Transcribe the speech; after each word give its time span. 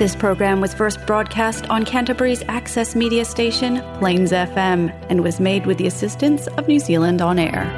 This 0.00 0.16
program 0.16 0.62
was 0.62 0.72
first 0.72 1.04
broadcast 1.06 1.68
on 1.68 1.84
Canterbury's 1.84 2.42
access 2.48 2.96
media 2.96 3.22
station, 3.22 3.82
Plains 3.98 4.32
FM, 4.32 4.88
and 5.10 5.22
was 5.22 5.38
made 5.38 5.66
with 5.66 5.76
the 5.76 5.86
assistance 5.86 6.46
of 6.46 6.66
New 6.66 6.78
Zealand 6.78 7.20
On 7.20 7.38
Air. 7.38 7.68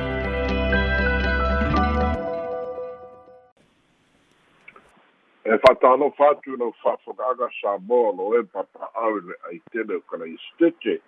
e 5.44 5.50
whatalo 5.64 6.14
whatu 6.16 6.56
no 6.58 6.72
whawhakaga 6.84 7.48
sa 7.60 7.78
moa 7.88 8.14
lo 8.14 8.38
e 8.38 8.44
papa 8.44 8.86
au 8.94 9.18
le 9.18 9.34
ai 9.50 9.58
tene 9.72 9.94
o 9.94 10.00
kana 10.08 10.24
i 10.24 10.38
stete 10.46 11.02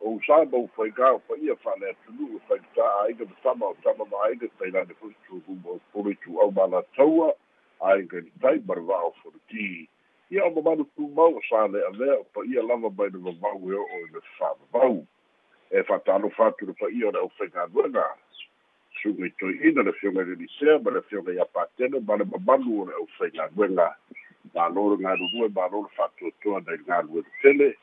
o 0.00 0.20
sa 0.24 0.44
mo 0.44 0.70
whai 0.76 0.90
ka 0.90 1.18
o 1.18 1.22
whai 1.26 1.50
a 1.50 1.58
whale 1.66 1.90
atunu 1.90 2.38
o 2.38 2.40
whai 2.48 2.62
ta 2.76 2.86
aiga 3.02 3.26
me 3.26 3.34
tama 3.42 3.66
o 3.66 3.76
tama 3.82 4.04
ma 4.06 4.24
aiga 4.30 4.46
tai 4.58 4.70
nane 4.70 4.94
hui 5.02 5.14
tu 5.26 5.42
humbo 5.48 5.70
o 5.70 5.80
puri 5.92 6.14
tu 6.22 6.40
au 6.40 6.50
mana 6.52 6.86
taua 6.96 7.34
aiga 7.82 8.22
ni 8.22 8.30
tai 8.40 8.58
marwa 8.70 9.02
o 9.10 9.14
furu 9.20 9.40
ki 9.50 9.88
ia 10.30 10.44
o 10.44 10.50
mamanu 10.50 10.84
tu 10.96 11.08
mau 11.08 11.36
o 11.36 11.40
sa 11.48 11.66
le 11.66 11.80
a 11.86 11.90
lea 11.90 12.20
o 12.20 12.24
pa 12.34 12.40
ia 12.44 12.62
lava 12.62 12.90
mai 12.90 13.08
na 13.10 13.18
mamau 13.18 13.70
e 13.70 13.74
o 13.74 13.84
o 13.84 13.98
le 14.12 14.20
whamau 14.38 15.06
e 15.70 15.80
whatalo 15.88 16.28
whatu 16.36 16.66
le 16.66 16.72
pa 16.72 16.86
ia 16.92 17.08
o 17.08 17.10
le 17.10 17.18
au 17.18 17.30
whenga 17.38 17.66
nuenga 17.72 18.04
suga 19.02 19.26
i 19.26 19.30
toi'ina 19.30 19.82
le 19.82 19.92
fioga 19.92 20.22
i 20.22 20.24
lelisea 20.24 20.78
ma 20.84 20.90
le 20.90 21.00
fioga 21.08 21.32
i 21.32 21.40
apatele 21.40 22.00
ma 22.00 22.16
le 22.16 22.24
mamalu 22.24 22.80
o 22.80 22.84
le 22.84 22.92
ʻaufaigaluega 22.92 23.88
malo 24.54 24.90
le 24.90 24.96
galulue 25.02 25.48
malo 25.48 25.82
le 25.82 25.88
fa'atoatoa 25.96 26.60
nai 26.60 26.76
le 26.76 26.84
galue 26.84 27.22
tele 27.42 27.76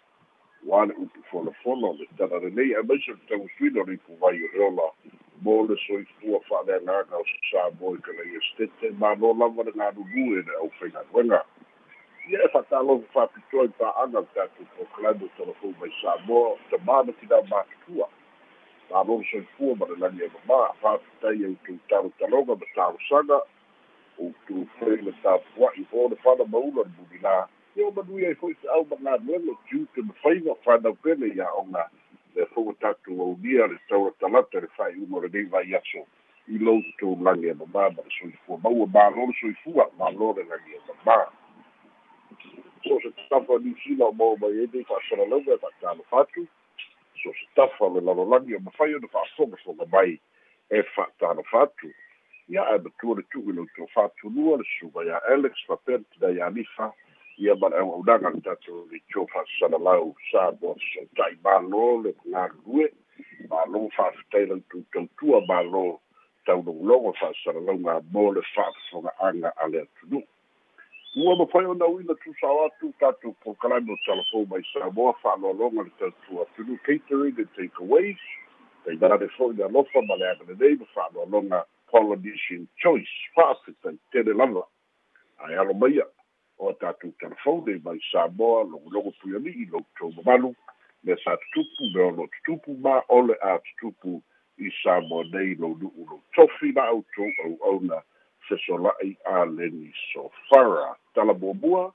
ua 0.66 0.86
le 0.86 0.94
upu 0.94 1.24
folofolo 1.32 1.94
le 1.98 2.06
tala 2.18 2.40
lelei 2.40 2.76
ae 2.76 2.84
maise 2.84 3.08
le 3.08 3.26
tausuina 3.28 3.82
o 3.82 3.86
le 3.86 3.94
ifuvai 3.94 4.44
o 4.44 4.48
le 4.54 4.60
ola 4.68 4.88
mo 5.42 5.66
le 5.66 5.76
soifua 5.88 6.40
fa'aleagaga 6.50 7.18
o 7.18 7.26
sasamo 7.26 7.96
i 7.96 8.02
kalai 8.06 8.38
estete 8.38 8.94
malo 9.00 9.34
lava 9.34 9.64
le 9.64 9.72
galulue 9.72 10.46
le 10.46 10.54
ʻaufaigaluega 10.62 11.42
ia 12.30 12.44
e 12.44 12.50
fa'atalofa 12.50 13.08
fa'apitoa 13.14 13.66
i 13.66 13.74
pa'aga 13.80 14.20
le 14.20 14.28
tatou 14.34 15.30
telefou 15.38 15.74
mai 15.80 15.92
samoa 16.02 16.58
tamana 16.70 17.14
tinā 17.22 17.42
matutua 17.50 18.08
tālolo 18.90 19.24
soifua 19.30 19.76
ma 19.76 19.86
le 19.90 19.96
lagi 20.04 20.24
e 20.26 20.30
mamā 20.34 20.74
fa'afitai 20.82 21.46
au 21.46 21.78
talotaloga 21.90 22.56
ma 22.56 22.68
talosaga 22.76 23.40
ou 24.18 24.34
tou 24.48 24.66
fai 24.80 24.98
le 25.06 25.14
tapua'i 25.22 25.86
fo 25.92 26.08
le 26.10 26.18
fana 26.24 26.46
maula 26.46 26.82
le 26.86 26.92
mulilā 26.98 27.36
ia 27.76 27.88
o 27.88 27.92
manui 27.92 28.26
ai 28.26 28.36
fo'i 28.42 28.58
fe'au 28.62 28.86
ma 28.90 28.98
galuega 29.06 29.52
o 29.52 29.58
tiute 29.70 30.02
ma 30.02 30.14
faiga 30.24 30.52
o 30.52 30.58
fanau 30.66 30.98
pele 31.04 31.30
ia 31.36 31.50
oga 31.62 31.90
le 32.36 32.46
foga 32.54 32.74
tatou 32.82 33.22
aunia 33.22 33.68
le 33.68 33.80
taula 33.90 34.12
talata 34.20 34.66
le 34.66 34.68
fa'ai'uga 34.78 35.18
o 35.18 35.22
lenei 35.22 35.46
vai 35.46 35.74
aso 35.82 36.06
i 36.48 36.58
lou 36.58 36.82
tou 37.00 37.18
lagi 37.22 37.50
e 37.50 37.58
mamā 37.62 37.90
ma 37.96 38.02
le 38.06 38.12
soifua 38.20 38.62
maua 38.64 38.86
mālo 38.98 39.32
soifua 39.42 39.90
mālo 39.98 40.34
le 40.38 40.50
lagi 40.54 40.78
e 40.78 40.82
mamā 40.90 41.20
so 42.88 43.00
se 43.02 43.10
tafa 43.30 43.58
niusila 43.60 44.06
o 44.06 44.12
mo 44.12 44.36
mai 44.38 44.60
ai 44.60 44.70
nei 44.74 44.84
fa'asalalauga 44.84 45.54
e 45.54 45.58
fa'atalofa 45.58 46.22
atu 46.22 46.48
so 47.24 47.34
se 47.34 47.46
tafa 47.56 47.90
le 47.90 48.02
lalolagi 48.02 48.56
o 48.56 48.60
mafai 48.60 48.96
ona 48.96 49.08
fa'afogafoga 49.08 49.86
mai 49.92 50.20
e 50.70 50.84
fa'atalofa 50.96 51.62
atu 51.62 51.90
ia 52.50 52.62
e 52.76 52.78
matua 52.78 53.16
le 53.16 53.24
tu'u 53.32 53.50
i 53.50 53.56
loutou 53.58 53.88
fa'atunua 53.94 54.58
le 54.58 54.66
suga 54.80 55.06
ia 55.06 55.22
alex 55.34 55.66
fapena 55.68 56.04
tina 56.14 56.30
ia 56.32 56.46
alifa 56.46 56.94
ia 57.38 57.56
ma 57.56 57.70
le 57.70 57.78
auaunaga 57.78 58.30
le 58.30 58.42
tatou 58.42 58.88
leitio 58.92 59.26
fa'asalalau 59.34 60.14
sa 60.32 60.52
mo 60.62 60.76
fesoota'i 60.76 61.36
mālō 61.44 62.04
le 62.04 62.14
galulue 62.30 62.88
mālō 63.50 63.90
fa'afitai 63.98 64.46
loutou 64.46 64.86
tautua 64.94 65.42
mālō 65.50 65.86
taulogologo 66.46 67.14
fa'asalalauga 67.20 68.02
mo 68.14 68.32
le 68.32 68.42
fa'afofoga'aga 68.54 69.50
a 69.58 69.68
le 69.68 69.82
atunu'u 69.82 70.35
ua 71.16 71.36
mafai 71.36 71.66
ona 71.66 71.88
uina 71.88 72.16
tusao 72.16 72.66
atu 72.66 72.94
tatou 73.00 73.34
prokalame 73.34 73.94
o 73.94 73.98
telefon 74.06 74.48
mai 74.50 74.64
samoa 74.74 75.14
fa'aloaloga 75.14 75.84
le 75.84 75.92
tautua 76.00 76.42
atunu 76.44 76.78
catering 76.84 77.38
and 77.38 77.48
take 77.56 77.78
aways 77.80 78.18
tainane 78.86 79.28
fo'i 79.38 79.56
le 79.56 79.64
alofa 79.64 80.02
ma 80.02 80.16
le 80.16 80.28
aga 80.30 80.44
lenei 80.48 80.76
ma 80.76 80.86
fa'aloaloga 80.86 81.66
polynesian 81.88 82.68
choice 82.76 83.16
fa'afitai 83.36 83.98
tele 84.12 84.34
lava. 84.34 84.68
Ae 85.38 85.56
alo 85.56 85.74
maia 85.74 86.06
o 86.60 86.74
tatou 86.74 87.12
telefone 87.20 87.80
mai 87.84 88.00
samoa 88.12 88.64
logologo 88.64 89.12
puiali'i 89.22 89.66
loutou 89.72 90.12
mamalu 90.12 90.56
me 91.04 91.16
sa 91.24 91.38
tutupu 91.38 91.84
me 91.94 92.02
ono 92.02 92.28
tutupu 92.28 92.78
ma 92.84 93.02
ole 93.08 93.36
a 93.42 93.60
tutupu 93.60 94.22
i 94.58 94.72
samoa 94.84 95.24
nei 95.32 95.56
lou 95.56 95.80
nu'u 95.80 96.06
lou 96.10 96.22
tofi 96.36 96.72
na 96.76 96.92
outou 96.92 97.32
auauna 97.46 98.04
fesola'i 98.48 99.18
a 99.26 99.46
leni 99.46 99.94
sofara 100.14 100.96
talamuamua 101.14 101.94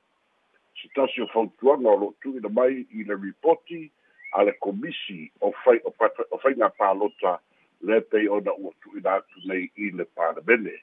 se 0.83 0.89
tasi 0.95 1.23
o 1.23 1.27
fautuaga 1.27 1.89
o 1.89 1.97
lo'o 1.97 2.15
tu'ina 2.23 2.49
mai 2.49 2.87
i 2.91 3.05
le 3.05 3.15
ripoti 3.15 3.91
a 4.33 4.43
le 4.45 4.53
komisi 4.61 5.31
o 5.41 5.53
fai 5.65 5.81
o 5.85 6.39
faiga 6.39 6.69
palota 6.79 7.39
le 7.81 8.01
pei 8.01 8.29
ona 8.29 8.53
ua 8.53 8.73
tu'ina 8.83 9.15
atu 9.21 9.41
nei 9.49 9.71
i 9.77 9.91
le 9.91 10.05
palemene 10.05 10.77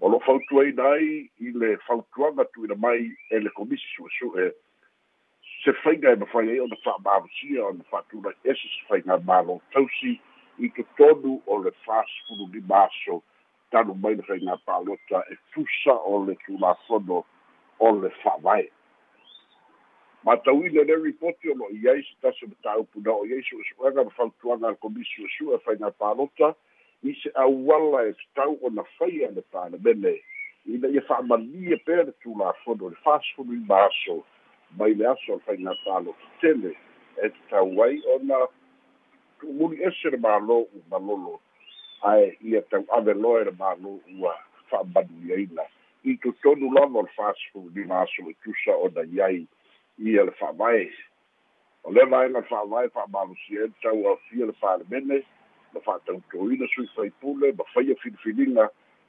o 0.00 0.08
lo'o 0.08 0.20
fautuaina 0.26 0.92
ai 0.94 1.30
i 1.40 1.52
le 1.52 1.76
fautuaga 1.86 2.44
tu'ina 2.54 2.74
mai 2.74 3.12
e 3.30 3.40
le 3.40 3.50
komisi 3.50 3.86
su'esu'e 3.94 4.52
se 5.64 5.72
faiga 5.82 6.12
e 6.12 6.16
mafai 6.16 6.50
ai 6.50 6.60
ona 6.60 6.76
fa'amalosia 6.84 7.64
ona 7.66 7.84
fa'atuna 7.90 8.32
ese 8.44 8.68
se 8.74 8.82
faiga 8.88 9.18
malo 9.18 9.60
tausi 9.72 10.20
i 10.58 10.68
totonu 10.68 11.42
o 11.46 11.58
le 11.62 11.70
fasfulu 11.84 12.46
lima 12.52 12.84
aso 12.84 13.22
tanu 13.70 13.94
mai 13.94 14.14
le 14.14 14.22
faiga 14.22 14.56
palota 14.66 15.22
e 15.30 15.36
tusa 15.52 15.94
o 15.94 16.24
le 16.24 16.34
tulafono 16.46 17.24
o 17.78 17.90
le 18.00 18.10
fa'avae 18.22 18.70
matauina 20.24 20.82
le 20.82 20.96
ripoti 20.96 21.50
o 21.50 21.54
lo'o 21.54 21.70
i 21.70 21.88
ai 21.88 22.02
se 22.02 22.14
tasi 22.20 22.46
ma 22.46 22.56
tāupuna 22.62 23.12
o 23.12 23.26
iai 23.26 23.42
su'esu'ega 23.42 24.04
ma 24.04 24.10
fautuaga 24.16 24.70
le 24.70 24.80
komisi 24.82 25.14
su'esu'e 25.14 25.58
faiga 25.64 25.90
palota 25.90 26.54
i 27.02 27.14
se 27.22 27.30
auala 27.34 28.02
e 28.08 28.12
tatau 28.12 28.58
ona 28.62 28.84
faia 28.98 29.30
le 29.30 29.42
palemene 29.52 30.18
ina 30.66 30.88
ia 30.88 31.02
fa'amalia 31.08 31.78
pea 31.86 32.02
le 32.02 32.12
tulafono 32.22 32.88
le 32.88 32.96
fasfulu 33.04 33.60
aso 33.68 34.24
mai 34.76 34.94
le 34.94 35.06
aso 35.06 35.36
le 35.36 35.42
faiga 35.46 35.76
palota 35.84 36.26
tele 36.40 36.74
e 37.22 37.28
tatau 37.28 37.82
ai 37.82 38.02
ona 38.16 38.46
tu'umuli 39.38 39.82
ese 39.82 40.10
le 40.10 40.18
mālō 40.18 40.58
u 40.66 40.82
malolo 40.90 41.40
ae 42.02 42.36
ia 42.40 42.62
tau'ave 42.62 43.14
loa 43.14 43.40
e 43.40 43.44
le 43.44 43.50
mālō 43.50 43.98
ua 44.20 44.34
fa'amanuiaina 44.70 45.64
i 46.04 46.16
totonu 46.22 46.72
lava 46.72 46.98
o 46.98 47.02
le 47.02 47.12
fasfulu 47.16 47.70
lima 47.74 48.00
aso 48.00 48.30
i 48.30 48.34
tusa 48.44 48.76
ona 48.76 49.02
iai 49.02 49.46
ia 49.98 50.24
le 50.24 50.30
fa'avae 50.40 50.90
o 51.84 51.92
le 51.92 52.04
vaega 52.04 52.38
le 52.38 52.46
fa'avae 52.50 52.88
fa'amalosia 52.94 53.64
e 53.64 53.70
tau 53.82 54.06
aofia 54.06 54.46
le 54.46 54.52
palemene 54.60 55.22
ma 55.72 55.80
fa'atautoina 55.80 56.66
sui 56.74 56.86
faipule 56.94 57.52
ma 57.52 57.64
faia 57.74 57.94
filifiliga 58.02 58.68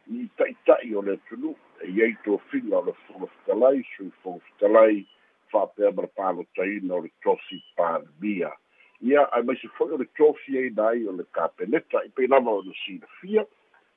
i 0.09 0.27
ta'ita'i 0.37 0.95
o 0.95 1.01
le 1.01 1.13
atunuu 1.19 1.55
e 1.83 1.91
iai 1.91 2.17
tofiga 2.25 2.77
o 2.77 2.85
le 2.85 2.93
folofetalai 3.05 3.85
sui 3.95 4.11
folofetalai 4.23 5.05
fa'apea 5.51 5.91
ma 5.91 6.01
le 6.01 6.11
palotaina 6.15 6.95
o 6.95 7.01
le 7.05 7.11
tofi 7.23 7.61
palemia 7.75 8.51
ia 9.01 9.31
ae 9.31 9.43
maise 9.43 9.67
fo'i 9.77 9.93
o 9.95 9.97
le 9.97 10.05
tofi 10.17 10.57
aina 10.57 10.87
ai 10.87 11.07
o 11.07 11.11
le 11.11 11.23
kapeleta 11.31 12.03
i 12.05 12.09
pei 12.09 12.27
lava 12.27 12.51
o 12.51 12.61
le 12.61 12.73
silafia 12.85 13.45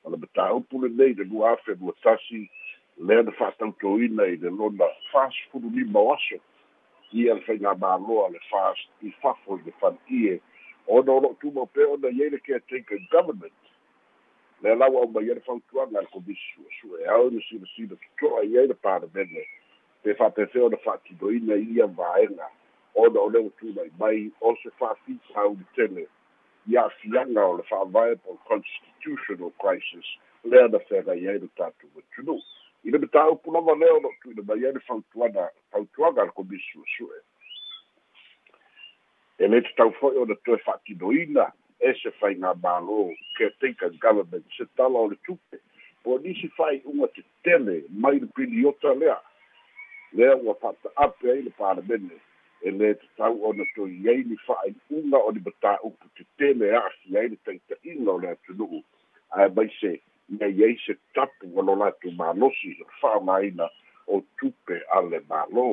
o 0.03 0.09
le 0.09 0.17
mataupu 0.17 0.81
lenei 0.81 1.13
le 1.13 1.23
lua 1.23 1.51
afe 1.51 1.75
lua 1.75 1.93
tasi 2.03 2.49
lea 2.97 3.23
na 3.23 3.31
fa'atautoina 3.31 4.23
i 4.31 4.37
le 4.37 4.49
lona 4.49 4.87
fasfulu 5.11 5.69
lima 5.75 5.99
o 5.99 6.13
aso 6.13 6.39
ia 7.11 7.33
le 7.33 7.41
faiga 7.41 7.75
māloa 7.83 8.31
le 8.31 8.39
fast 8.49 8.87
i 9.01 9.11
fafo 9.21 9.59
i 9.59 9.65
le 9.65 9.73
fan'ie 9.81 10.39
ona 10.87 11.11
o 11.11 11.19
lo'o 11.19 11.35
tuma 11.41 11.65
pea 11.65 11.87
ona 11.87 12.09
iai 12.09 12.29
le 12.29 12.39
caretaker 12.39 12.99
government. 13.11 13.59
Le 14.63 14.75
lau 14.75 14.97
au 14.97 15.07
mai 15.07 15.29
ai 15.29 15.35
le 15.35 15.41
fautuaga 15.41 16.01
le 16.01 16.07
komisi 16.07 16.41
su'esu'e 16.55 17.07
au 17.07 17.29
le 17.29 17.41
silasila 17.41 17.95
toto'a 17.95 18.43
i 18.43 18.57
ai 18.57 18.67
le 18.67 18.73
palemene 18.73 19.45
pe 20.03 20.15
fa'apefea 20.15 20.65
ona 20.65 20.77
fa'atinoina 20.77 21.55
ia 21.55 21.87
vaega 21.87 22.47
ona 22.95 23.19
o 23.19 23.29
le 23.29 23.39
utunai 23.39 23.91
mai 23.99 24.31
o 24.41 24.55
se 24.63 24.69
fa'afita 24.79 25.41
au 25.41 25.53
le 25.59 25.65
tele. 25.75 26.07
Ia 26.67 26.85
afiaga 26.85 27.45
o 27.45 27.57
le 27.57 27.63
fa'avae 27.63 28.15
po 28.15 28.37
constitutional 28.47 29.51
crisis 29.59 30.07
lea 30.43 30.67
na 30.67 30.79
feagai 30.79 31.27
ai 31.27 31.39
le 31.39 31.47
tatou 31.55 31.89
atunuu 31.99 32.41
i 32.83 32.91
le 32.91 32.97
mataupu 32.99 33.51
lava 33.51 33.75
lea 33.75 33.93
o 33.93 33.99
lo'o 33.99 34.15
tu'ina 34.21 34.43
mai 34.47 34.65
ai 34.65 34.73
le 34.73 34.79
fautuana 34.79 35.49
fautuaga 35.71 36.25
le 36.25 36.31
komisi 36.31 36.71
su'esu'e 36.71 37.19
e 39.39 39.47
lē 39.47 39.61
tatau 39.67 39.91
fo'i 39.99 40.19
ona 40.23 40.35
toe 40.45 40.57
fa'atinoina 40.65 41.45
e 41.79 41.93
se 41.99 42.11
faiga 42.19 42.53
mālō 42.65 42.97
caretaker 43.37 43.91
government 44.03 44.45
se 44.57 44.65
tala 44.77 44.99
o 44.99 45.09
le 45.11 45.17
tupe. 45.25 45.59
Po 46.03 46.17
nisi 46.23 46.47
fa'ai'uga 46.57 47.07
tetele 47.15 47.81
mai 47.89 48.19
le 48.19 48.27
piliota 48.35 48.93
lea. 48.99 49.17
Lea 50.13 50.35
ua 50.37 50.55
fa'ata'ape 50.61 51.31
ai 51.31 51.41
le 51.47 51.51
palemene 51.57 52.19
e 52.63 52.71
lē 52.71 52.93
tatau 52.99 53.43
ona 53.49 53.65
toi 53.75 53.91
ai 54.11 54.23
ni 54.23 54.37
fa'ai'uga 54.47 55.19
o 55.27 55.31
ni 55.35 55.41
matā'upu 55.47 56.09
tetele 56.15 56.71
a'afi 56.79 57.17
ai 57.19 57.27
le 57.33 57.37
ta'ita'iga 57.45 58.11
o 58.11 58.19
le 58.23 58.29
atunu'u 58.35 58.79
ae 59.35 59.47
mai 59.55 59.69
se 59.79 59.91
ia 60.39 60.47
iai 60.47 60.77
se 60.85 60.95
tapu 61.13 61.49
o 61.55 61.61
lo 61.61 61.75
latou 61.75 62.11
malosi 62.19 62.71
o 62.81 62.85
fa'amaina 63.01 63.67
o 64.07 64.21
tupe 64.39 64.79
a 64.95 65.01
le 65.01 65.19
mālō. 65.29 65.67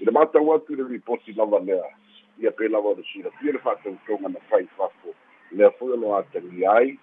I 0.00 0.04
le 0.08 0.12
matau 0.16 0.54
atu 0.54 0.72
i 0.72 0.76
le 0.76 0.86
ripoti 0.88 1.36
lava 1.36 1.60
lea 1.60 1.90
ia 2.38 2.50
pe 2.50 2.68
lava 2.68 2.94
o 2.94 2.96
le 2.96 3.04
silafia 3.12 3.52
le 3.52 3.60
fa'atautoga 3.64 4.28
na 4.28 4.40
fai 4.48 4.66
fafo 4.76 5.14
lea 5.52 5.70
foi 5.78 5.92
o 5.92 5.96
lo 5.96 6.14
atagia 6.16 6.72
ai 6.72 6.96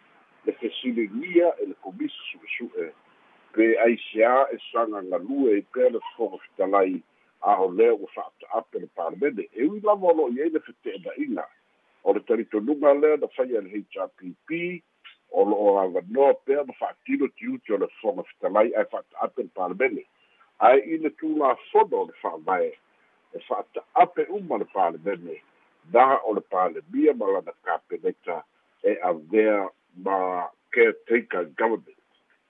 le 0.45 0.53
fesiligia 0.53 1.53
e 1.61 1.69
le 1.69 1.75
komisi 1.85 2.17
su'esu'e 2.31 2.89
pe 3.53 3.75
aisiā 3.85 4.33
e. 4.53 4.57
Saga 4.71 5.01
galue 5.11 5.59
i 5.59 5.61
pea 5.73 5.89
le 5.93 6.01
fofoga 6.07 6.41
fitalai 6.47 6.97
a 7.47 7.65
lea 7.77 7.93
ua 7.93 8.07
fa'ata'ape 8.15 8.79
le 8.79 8.87
palemene 8.95 9.47
e 9.55 9.63
ui 9.65 9.79
lava 9.81 10.07
o 10.11 10.13
lo'i 10.19 10.41
ai 10.41 10.49
le 10.49 10.59
fete'ena'iga 10.59 11.45
o 12.03 12.13
le 12.13 12.19
talitonuga 12.27 12.93
lea 12.93 13.17
na 13.17 13.27
faia 13.35 13.61
le 13.61 13.69
hrpp 13.69 14.49
o 15.31 15.45
lo'o 15.49 15.79
avanoa 15.79 16.33
pea 16.45 16.63
ma 16.67 16.73
fa'atino 16.79 17.27
tiuti 17.39 17.73
o 17.73 17.77
le 17.77 17.87
fofoga 17.87 18.23
fitalai 18.29 18.73
ae 18.75 18.85
fa'ata'ape 18.91 19.41
le 19.47 19.51
palemene 19.59 20.03
ae 20.59 20.79
i 20.93 20.97
le 21.03 21.09
tulafono 21.19 21.95
o 22.01 22.05
le 22.09 22.13
fa'avae 22.21 22.71
e 23.33 23.39
fa'ata'ape 23.47 24.27
uma 24.29 24.57
le 24.57 24.65
palemene 24.73 25.35
na 25.93 26.19
o 26.27 26.33
le 26.35 26.41
palemia 26.41 27.13
ma 27.13 27.31
lana 27.31 27.53
kapeneta 27.63 28.43
e 28.83 28.97
avea 29.09 29.69
ma 30.03 30.49
caretaker 30.75 31.45
government 31.55 32.03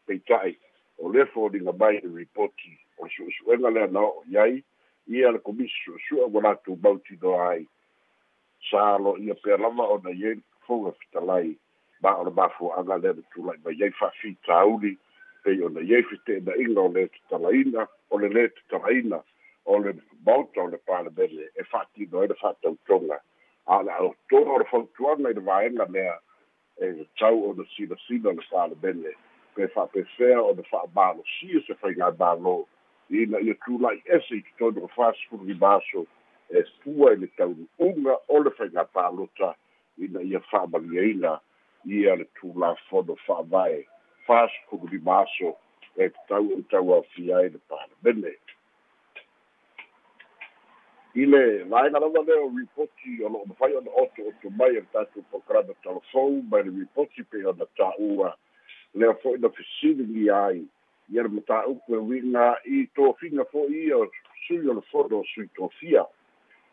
peita'i 0.07 0.57
o 0.97 1.09
le 1.13 1.25
foliga 1.33 1.71
mai 1.71 2.01
le 2.01 2.09
ripoti 2.17 2.73
o 2.97 3.05
le 3.05 3.11
su'esu'ega 3.13 3.69
lea 3.69 3.87
na 3.93 4.01
o'o 4.01 4.23
iai 4.33 4.63
ia 5.07 5.31
le 5.31 5.39
komisi 5.39 5.73
su'esu'e 5.83 6.27
ua 6.27 6.41
latou 6.41 6.77
mautinoa 6.83 7.49
ai. 7.49 7.65
Sa 8.69 8.97
lo 8.97 9.17
ia 9.17 9.35
pea 9.35 9.57
lava 9.57 9.87
ona 9.95 10.11
iai 10.11 10.41
foga 10.67 10.91
fitalai. 10.99 11.55
Ma 12.01 12.15
o 12.19 12.23
le 12.23 12.31
mafua'aga 12.31 12.97
lea 13.01 13.13
le 13.13 13.23
tula'i 13.33 13.59
mai 13.63 13.75
iai 13.79 13.91
fa'afitauli 13.99 14.97
pei 15.47 15.63
ona 15.63 15.81
iai 15.81 16.03
fete'ena'iga 16.03 16.81
o 16.81 16.91
le 16.93 17.07
tatalaina 17.07 17.87
o 18.11 18.19
le 18.19 18.29
lē 18.35 18.43
tatalaina 18.55 19.19
o 19.65 19.79
le 19.83 19.93
maota 20.25 20.61
o 20.63 20.67
le 20.67 20.77
palemene 20.89 21.45
e 21.55 21.63
fa'atino 21.71 22.21
ai 22.21 22.27
le 22.31 22.35
fa'atautoga 22.41 23.19
a 23.73 23.81
le 23.83 23.91
aotoa 23.91 24.55
o 24.55 24.59
le 24.61 24.67
fautuaga 24.71 25.31
i 25.31 25.37
le 25.37 25.43
vaega 25.49 25.85
lea 25.95 26.17
e 26.83 27.07
tau 27.19 27.39
o 27.49 27.53
na 27.57 27.63
silasila 27.75 28.35
le 28.37 28.43
palemene 28.51 29.13
pe 29.55 29.67
fa'apefea 29.75 30.41
o 30.41 30.51
na 30.57 30.67
fa'amalosia 30.71 31.63
se 31.67 31.79
faigā 31.81 32.11
mālō 32.21 32.57
ina 33.09 33.39
ia 33.39 33.55
tula'i 33.65 34.01
ese 34.05 34.35
i 34.35 34.43
totonu 34.57 34.85
o 34.85 34.87
fasfulu 34.87 35.49
i 35.49 35.53
maso 35.53 36.05
e 36.49 36.63
fua 36.83 37.13
i 37.13 37.15
le 37.15 37.27
taunu'uga 37.27 38.17
o 38.27 38.39
le 38.43 38.51
faigā 38.59 38.85
palota 38.93 39.53
ina 39.97 40.21
ia 40.21 40.39
fa'amaliaina 40.51 41.39
ia 41.85 42.15
le 42.15 42.25
tulafono 42.39 43.15
fa'avae 43.27 43.85
fasfulu 44.27 44.95
i 44.95 44.99
maso 44.99 45.55
e 45.97 46.09
tau 46.27 46.45
o 46.57 46.61
tau 46.69 46.93
afia 46.99 47.37
ai 47.37 47.49
le 47.49 47.59
palemene 47.69 48.35
i 51.15 51.25
le 51.25 51.63
vaega 51.63 51.99
lava 51.99 52.21
lea 52.21 52.43
o 52.43 52.51
ripoti 52.53 53.23
o 53.23 53.29
lo'o 53.29 53.45
mafai 53.45 53.75
ona 53.75 53.91
oto 54.03 54.49
mai 54.49 54.69
e 54.69 54.81
le 54.81 54.87
tatou 54.93 55.23
pokalama 55.31 55.73
telefou 55.83 56.43
mai 56.51 56.63
le 56.63 56.71
ripoti 56.79 57.23
pe 57.23 57.45
ona 57.45 57.65
ta'ua 57.77 58.35
lea 58.93 59.13
fo'i 59.23 59.39
na 59.39 59.49
fesiligi 59.49 60.29
ai 60.29 60.61
ia 61.09 61.23
le 61.23 61.29
mataupu 61.29 61.95
e 61.95 61.97
uiga 61.97 62.57
i 62.65 62.87
tofiga 62.95 63.45
fo'i 63.45 63.87
ia 63.87 63.97
sui 64.47 64.69
o 64.69 64.73
le 64.73 64.81
fono 64.91 65.23
sui 65.33 65.47
tofia. 65.55 66.05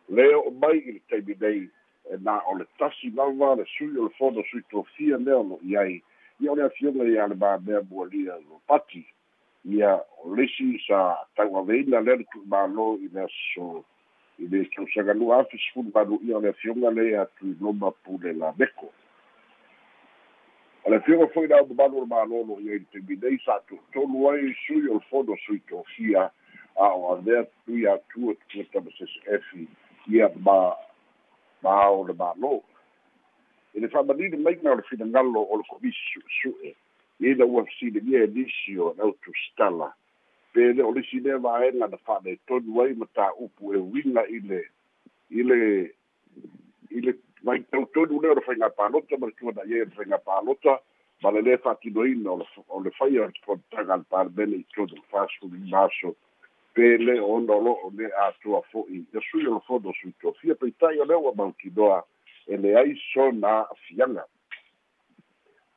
Lea 0.08 0.38
o 0.38 0.50
mai 0.50 0.78
i 0.78 0.92
le 0.92 1.00
taimi 1.08 1.36
nei 1.40 1.70
e 2.10 2.16
na 2.20 2.40
o 2.50 2.56
le 2.58 2.66
tasi 2.78 3.10
lava 3.10 3.54
le 3.54 3.64
sui 3.76 3.96
o 3.98 4.04
le 4.04 4.10
fono 4.18 4.42
sui 4.50 4.62
tofia 4.70 5.16
lea 5.18 5.42
lo'i 5.42 5.76
ai. 5.76 6.02
Ia 6.40 6.52
o 6.52 6.54
le 6.54 6.62
afioga 6.62 7.04
ia 7.04 7.26
le 7.26 7.34
mamea 7.34 7.82
mualia 7.90 8.34
lo 8.48 8.60
pati. 8.66 9.06
Ia 9.64 10.00
o 10.24 10.34
lesi 10.34 10.78
sa 10.86 11.16
tauaveina 11.36 12.00
lea 12.00 12.16
le 12.16 12.26
tu'umālō 12.34 12.88
i 13.06 13.08
le 13.14 13.24
aso. 13.28 13.84
I 14.38 14.50
le 14.50 14.64
tausagalua 14.74 15.40
afe 15.40 15.58
sefulu 15.58 15.94
manu'ia 15.94 16.36
o 16.36 16.40
le 16.40 16.48
afioga 16.48 16.90
le 16.90 17.18
atu 17.18 17.54
i 17.54 17.56
loma 17.60 17.90
pule 18.02 18.32
la 18.32 18.54
meko 18.58 18.90
o 20.84 20.90
le 20.90 20.96
afioga 20.96 21.26
fo'i 21.32 21.48
na 21.48 21.62
mamalu 21.62 21.96
o 21.96 22.00
le 22.00 22.06
malolo 22.06 22.60
ia 22.60 22.74
i 22.74 22.78
le 22.78 22.86
taimi 22.92 23.16
nei 23.22 23.38
sa 23.44 23.60
to'atolu 23.68 24.28
ai 24.30 24.54
sui 24.66 24.88
o 24.88 24.94
le 24.94 25.04
fono 25.10 25.36
sui 25.46 25.60
tofia 25.68 26.30
a 26.76 26.88
o 26.94 27.12
avea 27.16 27.44
tui 27.64 27.86
atua 27.86 28.34
tamasese 28.72 29.66
ia 30.06 30.28
ma 30.44 30.76
ma 31.62 31.88
o 31.88 32.04
le 32.06 32.12
mālō 32.12 32.60
i 33.74 33.80
le 33.80 33.88
fa'amanini 33.88 34.36
maiga 34.36 34.72
o 34.72 34.76
le 34.76 34.82
finagalo 34.82 35.40
o 35.40 35.56
le 35.56 35.64
komisi 35.68 36.04
su'esu'e 36.12 36.76
ina 37.20 37.44
ua 37.44 37.64
fesiligia 37.64 38.24
e 38.24 38.26
nisi 38.26 38.78
o 38.78 38.94
autostala 38.98 39.94
pe 40.52 40.72
le 40.72 40.82
o 40.82 40.92
lisi 40.92 41.20
lea 41.20 41.38
vaega 41.38 41.88
na 41.88 41.96
fa'aletonu 41.96 42.80
ai 42.82 42.94
ma 42.94 43.06
tā'upu 43.14 43.74
e 43.74 43.78
uiga 43.78 44.26
i 44.28 44.40
le 44.40 44.60
i 45.30 45.42
le 45.42 45.60
i 46.94 47.00
le 47.00 47.12
mai 47.42 47.60
tautonu 47.70 48.20
lea 48.22 48.32
o 48.32 48.38
le 48.38 48.44
faigā 48.48 48.70
palota 48.80 49.18
ma 49.18 49.30
le 49.30 49.34
tuana'i 49.38 49.78
ai 49.78 49.86
le 49.86 49.94
faigā 49.98 50.18
palota 50.30 50.78
ma 51.22 51.30
le 51.34 51.40
lē 51.46 51.56
fa'atinoina 51.64 52.30
o 52.32 52.36
le 52.40 52.46
o 52.68 52.80
le 52.84 52.90
faia 52.98 53.28
fonotaga 53.46 53.96
le 54.00 54.06
palemene 54.12 54.56
i 54.62 54.86
le 54.92 55.02
fasuli 55.10 55.60
maso 55.72 56.14
pe 56.74 56.96
le 57.06 57.20
ona 57.20 57.54
o 57.54 57.60
lo'o 57.66 57.90
le 57.98 58.10
atoa 58.26 58.60
fo'i 58.70 59.04
ia 59.12 59.20
sui 59.30 59.46
o 59.46 59.54
le 59.54 59.60
fono 59.66 59.92
peita'i 60.60 61.00
o 61.00 61.04
lea 61.04 61.18
ua 61.18 61.34
mautinoa 61.34 62.02
e 62.46 62.56
leai 62.56 62.94
sona 63.12 63.52
a'afiaga 63.60 64.24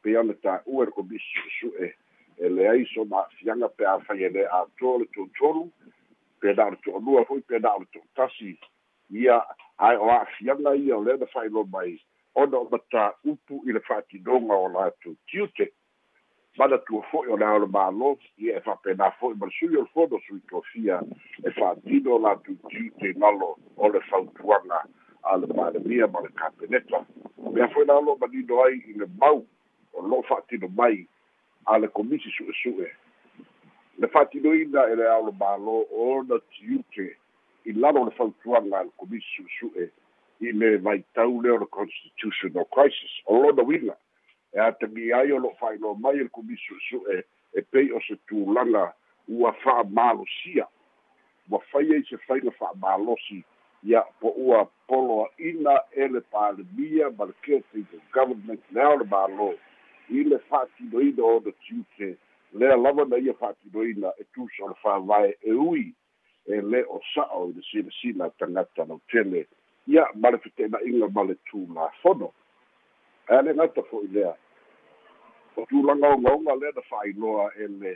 pe 0.02 0.18
ona 0.18 0.34
ta'ua 0.34 0.86
le 0.86 0.92
komisi 0.92 1.26
su'esu'e 1.34 1.94
e 2.38 2.50
leai 2.50 2.86
so 2.94 3.06
ma'afiaga 3.06 3.70
pe 3.78 3.86
afai 3.86 4.24
e 4.24 4.30
lē 4.30 4.44
atoa 4.60 5.00
le 5.00 5.06
totolu 5.16 5.64
pena 6.40 6.68
o 6.68 6.70
le 6.70 6.78
to'alua 6.84 7.26
fo'i 7.26 7.42
pena 7.42 7.76
o 7.76 7.80
le 7.80 7.88
to'atasi 7.94 8.58
ia 9.10 9.38
ae 9.78 9.98
o 9.98 10.10
a'afiaga 10.12 10.76
ia 10.76 10.98
o 10.98 11.04
lea 11.04 11.18
na 11.18 11.26
fa'ailo 11.26 11.64
mai. 11.64 11.98
Ona 12.36 12.58
o 12.58 12.70
matā'upu 12.72 13.62
i 13.66 13.74
le 13.74 13.82
fa'atinoga 13.86 14.56
o 14.56 14.70
latou 14.74 15.16
tiute 15.30 15.72
mana 16.58 16.78
tua 16.78 17.04
fo'i 17.12 17.30
o 17.30 17.38
le 17.38 17.46
ao 17.46 17.60
le 17.62 17.68
mālō 17.70 18.16
ia 18.38 18.58
e 18.58 18.62
fa'apena 18.66 19.12
fo'i. 19.20 19.36
Ma 19.38 19.46
le 19.46 19.54
sui 19.60 19.78
o 19.78 19.86
le 19.86 19.92
fono 19.94 20.20
sui 20.26 20.42
tofia 20.50 21.02
e 21.44 21.52
fa'atino 21.52 22.16
o 22.16 22.22
latou 22.22 22.58
tiute 22.70 23.14
galo 23.14 23.56
o 23.78 23.90
le 23.90 24.02
fautuaga 24.10 24.82
a 25.24 25.38
le 25.38 25.48
palemia 25.54 26.08
ma 26.08 26.22
le 26.26 26.34
kapeneta. 26.34 27.06
Mea 27.54 27.70
foi 27.74 27.86
na 27.86 28.00
lo 28.00 28.18
manino 28.18 28.64
ai 28.64 28.82
i 28.88 28.98
le 28.98 29.06
mau 29.22 29.46
o 29.94 30.02
lo'o 30.02 30.24
fa'atino 30.24 30.70
mai 30.74 31.06
a 31.66 31.78
le 31.78 31.88
komisi 31.90 32.34
su'esu'e. 32.34 32.90
Le 33.98 34.08
fa'atinoina 34.08 34.90
e 34.90 34.96
le 34.96 35.10
aolo 35.10 35.34
mālō 35.38 35.78
ona 35.94 36.42
tiute 36.58 37.18
i 37.68 37.74
lalo 37.74 38.06
le 38.06 38.12
fautuaga 38.12 38.80
a 38.80 38.84
le 38.84 38.92
komisi 38.98 39.28
su'esu'e 39.36 39.90
i 40.40 40.52
le 40.52 40.78
vaitau 40.78 41.42
lea 41.42 41.54
o 41.54 41.58
le 41.64 41.68
constitutional 41.78 42.66
crisis 42.72 43.14
o 43.26 43.42
lona 43.42 43.64
uiga. 43.64 43.96
E 44.54 44.60
atagi 44.60 45.12
ai 45.14 45.32
o 45.32 45.40
lo'o 45.40 45.56
fa'ailoa 45.60 46.00
mai 46.00 46.20
e 46.20 46.24
le 46.24 46.30
komisi 46.30 46.64
su'esu'e 46.68 47.24
e 47.54 47.62
pei 47.62 47.92
o 47.92 48.00
se 48.08 48.16
tulaga 48.28 48.94
ua 49.28 49.52
fa'amalosia 49.64 50.68
ua 51.50 51.60
fai 51.72 51.94
ai 51.94 52.04
se 52.10 52.18
faiga 52.18 52.52
fa'amalosi 52.52 53.44
ia 53.84 54.02
po 54.20 54.34
ua 54.38 54.66
poloa'ina 54.88 55.80
e 55.92 56.08
le 56.08 56.22
palemia 56.22 57.10
ma 57.18 57.26
le 57.26 57.34
caretaker 57.42 58.02
government 58.14 58.62
lea 58.72 58.90
o 58.90 58.96
le 58.98 59.06
mālō 59.06 59.52
i 60.10 60.24
le 60.24 60.40
fa'atinoina 60.50 61.24
o 61.24 61.40
na 61.46 61.52
tiute 61.52 62.18
lea 62.54 62.78
lava 62.78 63.06
na 63.06 63.18
ia 63.18 63.34
fa'atinoina 63.34 64.14
e 64.18 64.24
tusa 64.34 64.64
o 64.64 64.68
le 64.74 64.78
fāvae 64.84 65.34
e 65.42 65.54
ui 65.54 65.94
e 66.48 66.62
lē 66.62 66.84
o 66.88 67.00
sa'o 67.14 67.50
i 67.50 67.54
le 67.54 67.62
silasila 67.70 68.30
tagata 68.40 68.86
lautele 68.86 69.48
ia 69.88 70.08
ma 70.16 70.32
le 70.32 70.38
fete'ena'iga 70.44 71.08
ma 71.16 71.24
le 71.24 71.36
tulafono 71.48 72.34
ea 73.30 73.42
le 73.42 73.54
gata 73.54 73.84
fo'i 73.84 74.08
lea. 74.08 74.34
O 75.56 75.66
tulaga 75.66 76.14
ogaoga 76.16 76.56
lea 76.56 76.72
na 76.76 76.82
fa'ailoa 76.82 77.52
e 77.56 77.68
le 77.68 77.96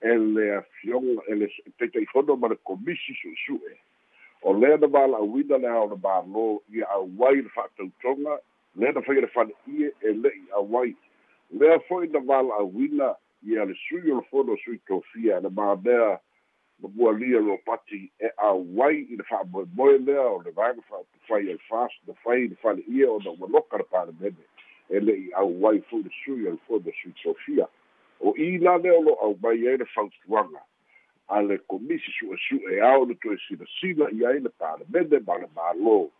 e 0.00 0.14
le 0.18 0.56
afioga 0.56 1.22
e 1.28 1.34
le 1.34 1.46
taitaifono 1.78 2.36
ma 2.36 2.48
le 2.48 2.56
komisi 2.62 3.14
su'esu'e 3.14 3.78
o 4.42 4.54
lea 4.54 4.76
na 4.76 4.86
vala'auina 4.86 5.58
le 5.58 5.68
ao 5.68 5.86
le 5.88 5.96
mālō 5.96 6.60
ia 6.74 6.86
auai 6.90 7.42
le 7.42 7.48
fa'atautoga 7.48 8.38
lea 8.76 8.92
na 8.92 9.02
faia 9.02 9.20
le 9.20 9.30
fale'ie 9.34 9.92
e 10.00 10.12
le'i 10.12 10.44
auai 10.54 10.94
lea 11.50 11.78
fo'i 11.88 12.08
na 12.08 12.20
vala'auina 12.20 13.14
ia 13.46 13.64
le 13.64 13.74
sui 13.88 14.10
o 14.10 14.20
le 14.20 14.26
fono 14.30 14.56
sui 14.64 14.78
tofia 14.86 15.40
le 15.40 15.48
mamea 15.50 16.18
ma 16.82 16.88
mualia 16.94 17.40
lo 17.40 17.58
pati 17.64 18.10
e 18.18 18.32
auai 18.36 19.06
i 19.10 19.16
le 19.16 19.22
fa'amoemoe 19.22 19.98
lea 19.98 20.26
o 20.26 20.42
le 20.42 20.50
vaga 20.50 20.82
fa'atufai 20.88 21.50
ai 21.50 21.58
fas 21.68 21.92
na 22.06 22.14
fai 22.24 22.48
le 22.48 22.56
fale'ia 22.62 23.10
ona 23.10 23.30
ua 23.30 23.48
loka 23.48 23.78
le 23.78 23.84
palemene 23.84 24.44
e 24.88 25.00
le'i 25.00 25.30
auai 25.32 25.80
fo'i 25.88 26.02
le 26.02 26.10
sui 26.24 26.46
o 26.46 26.50
le 26.50 26.58
fono 26.66 26.92
sui 27.00 27.12
tofia 27.22 27.68
o 28.20 28.34
i 28.36 28.58
la 28.58 28.76
lea 28.76 28.98
o 28.98 29.02
lo 29.02 29.14
aumai 29.22 29.68
ai 29.68 29.76
le 29.78 29.86
fautuaga 29.94 30.62
a 31.28 31.40
le 31.42 31.58
komisi 31.70 32.10
su'esu'e 32.18 32.80
ao 32.80 33.04
le 33.04 33.14
toe 33.14 33.38
silasila 33.46 34.10
i 34.10 34.26
ai 34.26 34.40
le 34.40 34.50
palemene 34.58 35.22
ma 35.26 35.38
le 35.38 35.48
mālō 35.54 36.10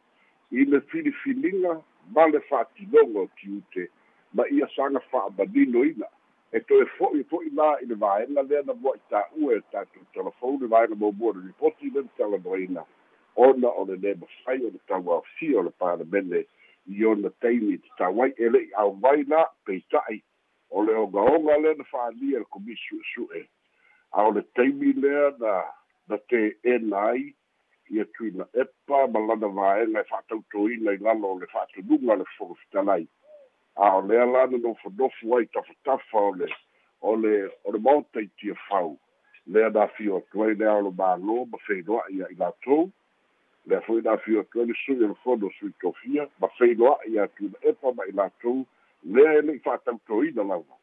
i 0.51 0.65
le 0.65 0.81
filifiliga 0.81 1.83
ma 2.15 2.27
le 2.27 2.41
fa'atinoga 2.41 3.21
o 3.27 3.29
tiute 3.35 3.91
ma 4.35 4.47
ia 4.47 4.69
saga 4.77 5.01
fa'amaninoina 5.11 6.07
e 6.53 6.61
toe 6.69 6.85
fo'i 6.97 7.23
fo'i 7.31 7.51
la 7.59 7.69
i 7.81 7.87
le 7.91 7.97
vaega 8.01 8.43
lea 8.49 8.63
na 8.69 8.75
moa'i 8.85 9.01
tā'ua 9.13 9.55
e 9.57 9.63
tatou 9.75 10.05
telefone 10.17 10.69
vaega 10.75 10.99
maumua 11.03 11.33
le 11.37 11.47
ripoti 11.47 11.93
le 11.95 12.03
talanoaina 12.19 12.85
ona 13.47 13.69
o 13.81 13.85
le 13.89 13.97
lē 14.03 14.13
mafai 14.21 14.59
o 14.67 14.73
le 14.75 14.81
tauaofia 14.91 15.61
o 15.61 15.63
le 15.69 15.73
palemene 15.85 16.43
i 16.97 17.05
ona 17.13 17.31
taimi 17.45 17.79
te 17.85 17.95
tauai 17.99 18.35
e 18.37 18.51
le'i 18.53 18.69
auvai 18.85 19.25
la 19.33 19.47
peita'i 19.65 20.21
o 20.71 20.85
le 20.85 20.97
ogaoga 21.05 21.57
lea 21.65 21.79
na 21.79 21.89
fa'alia 21.93 22.43
le 22.45 22.51
komisi 22.57 22.85
su'esu'e 22.89 23.47
a 24.13 24.27
o 24.29 24.35
le 24.37 24.43
taimi 24.59 24.93
lea 24.93 25.31
na 25.39 25.55
na 26.09 26.19
te'ena 26.29 27.07
ai 27.15 27.25
ia 27.91 28.05
tuina 28.17 28.45
epa 28.53 29.07
ma 29.15 29.25
lana 29.29 29.49
vaega 29.49 30.05
e 30.05 30.11
fa'atautoina 30.13 30.93
i 30.93 31.03
lalo 31.09 31.33
o 31.33 31.39
le 31.41 31.49
fa'atunuga 31.55 32.21
le 32.21 32.29
fogofitalai 32.37 33.09
a 33.77 33.97
o 33.97 34.01
lea 34.03 34.27
na 34.27 34.47
nofonofu 34.47 35.37
ai 35.37 35.47
tafatafa 35.47 36.19
o 36.19 36.33
le 36.35 36.49
o 37.01 37.17
le 37.17 37.51
o 37.65 37.73
le 37.73 37.79
maota 37.79 38.21
i 38.21 38.29
tia 38.39 38.55
fau. 38.69 38.99
Lea 39.47 39.71
na 39.71 39.83
atu 39.83 40.45
ai 40.45 40.55
lea 40.55 40.75
o 40.75 40.83
le 40.83 40.91
mālō 40.91 41.47
ma 41.51 41.59
feiloa'i 41.67 42.19
ia 42.19 42.27
i 42.31 42.35
latou 42.35 42.91
lea 43.67 43.81
fo'i 43.81 44.03
na 44.03 44.13
atu 44.13 44.41
ai 44.61 44.67
le 44.67 44.75
sui 44.85 45.05
o 45.05 45.15
fono 45.25 45.51
sui 45.59 45.73
tofia 45.81 46.29
ma 46.41 46.49
feiloa'i 46.59 47.15
ia 47.15 47.29
tuna 47.29 47.59
epa 47.63 47.93
ma 47.93 48.05
i 48.05 48.13
latou 48.13 48.67
lea 49.03 49.39
e 49.39 49.43
le'i 49.43 49.59
fa'atautoina 49.59 50.45
lava 50.45 50.77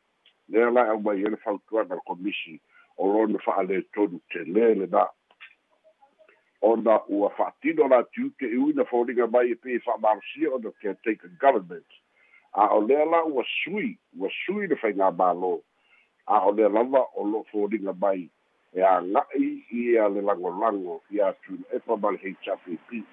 lea 0.50 0.72
la 0.72 0.90
au 0.92 1.00
mai 1.00 1.24
e 1.24 1.30
le 1.30 1.38
fautuaga 1.38 1.96
le 1.96 2.02
komisi 2.06 2.60
o 2.98 3.08
lona 3.14 3.40
fa'alē 3.46 3.82
tonu 3.96 4.20
telē 4.34 4.74
lenā 4.82 5.06
ona 6.62 7.00
ua 7.08 7.30
fa'atino 7.38 7.88
latiu 7.88 8.32
ke 8.40 8.48
iuina 8.52 8.86
foliga 8.92 9.28
mai 9.28 9.52
e 9.52 9.56
pe 9.56 9.80
fa'amalosia 9.86 10.52
ona 10.58 10.72
caretaker 10.82 11.32
government 11.40 12.00
a 12.54 12.74
o 12.76 12.82
lea 12.82 13.06
la 13.06 13.24
ua 13.26 13.44
sui 13.64 13.98
ua 14.18 14.30
sui 14.46 14.68
le 14.68 14.76
faigā 14.76 15.12
mālō. 15.16 15.60
A 16.28 16.42
o 16.48 16.52
lea 16.52 16.70
lava 16.70 17.06
o 17.16 17.26
lo'o 17.26 17.46
foliga 17.52 17.94
mai. 17.94 18.30
E 18.74 18.82
aga'i 18.82 19.64
ia 19.72 20.10
le 20.10 20.22
lagolago 20.22 21.02
ia 21.12 21.34
tuna 21.46 21.66
epa 21.74 21.98
ma 21.98 22.12
le 22.12 22.18
hpp 22.18 23.04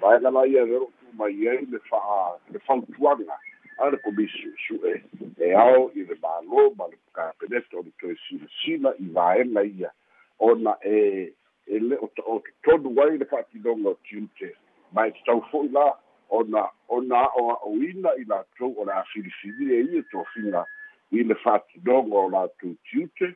vaega 0.00 0.30
la 0.30 0.46
ia 0.46 0.64
le 0.64 0.78
lo'o 0.78 0.90
tumai 1.00 1.48
ai 1.48 1.64
le 1.66 1.78
fa'a 1.88 2.36
le 2.52 2.58
fautuaga 2.66 3.38
a 3.78 3.90
le 3.90 3.96
komisi 4.04 4.36
su'esu'e 4.42 5.02
e. 5.38 5.52
Ao 5.54 5.90
i 5.94 6.04
le 6.04 6.16
mālō 6.20 6.76
ma 6.76 6.86
le 6.88 6.98
kapeneta 7.12 7.78
o 7.78 7.82
le 7.82 7.92
toe 8.00 8.16
silasila 8.28 8.94
i 8.98 9.08
vaega 9.12 9.64
ia. 9.64 9.92
Ona 10.38 10.76
e 10.84 11.32
e 11.66 11.78
le 11.78 11.96
o 11.96 12.10
o 12.26 12.42
tonu 12.64 12.96
ai 13.02 13.18
le 13.18 13.24
fa'atinoga 13.24 13.90
o 13.90 13.98
tiute 14.04 14.54
mai 14.92 15.12
te 15.12 15.20
tau 15.26 15.40
fo'i 15.50 15.68
la 15.68 15.86
ona 16.30 16.64
ona 16.88 17.24
a'o 17.26 17.44
a'oina 17.56 18.14
i 18.22 18.24
latou 18.24 18.74
o 18.78 18.84
le 18.84 18.92
a 18.92 19.04
filifili 19.12 19.74
e 19.74 19.80
ia 19.82 20.02
tofiga 20.12 20.64
i 21.10 21.24
le 21.24 21.34
fa'atinoga 21.42 22.16
o 22.24 22.28
latou 22.30 22.76
tiute. 22.90 23.34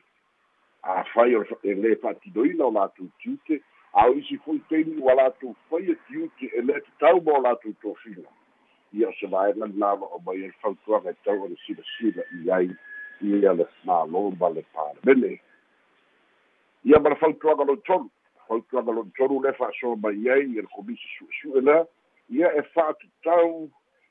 Afai 0.83 1.33
e 1.35 1.75
lē 1.75 1.95
fa'atinoina 2.01 2.65
o 2.65 2.71
latou 2.71 3.11
tiute. 3.19 3.61
A 3.93 4.07
o 4.09 4.17
isi 4.19 4.37
fo'i 4.45 4.59
teimi 4.69 4.97
ua 5.01 5.15
latou 5.21 5.55
faia 5.69 5.95
tiute 6.07 6.51
e 6.51 6.61
lē 6.61 6.81
tatau 6.87 7.21
ma 7.21 7.39
o 7.39 7.45
latou 7.49 7.73
tofiga 7.81 8.29
ia 8.95 9.09
o 9.09 9.13
se 9.13 9.27
vaega 9.27 9.65
o 9.65 10.19
mai 10.25 10.37
e 10.37 10.47
le 10.47 10.51
fautuaga 10.61 11.11
e 11.11 11.15
tau 11.23 11.43
o 11.43 11.49
silasila 11.65 12.23
i 12.39 12.51
ai 12.51 12.69
ia 13.21 13.53
le 13.53 13.67
mālō 13.85 14.37
ma 14.39 14.49
le 14.49 14.63
palemene 14.73 15.39
ia 16.83 16.99
ma 16.99 17.09
le 17.09 17.15
fautuaga 17.15 17.63
lo 17.65 17.75
tolu 17.75 18.09
fautuaga 18.47 18.91
lo 18.91 19.03
tolu 19.17 19.41
le 19.43 19.53
fa'aso 19.53 19.95
mai 19.95 20.29
ai 20.29 20.47
ia 20.47 20.61
le 20.61 20.67
komisi 20.75 21.07
su'esu'e 21.17 21.61
lea 21.61 21.85
ia 22.29 22.51
e 22.57 22.61
fa'atatau 22.73 23.69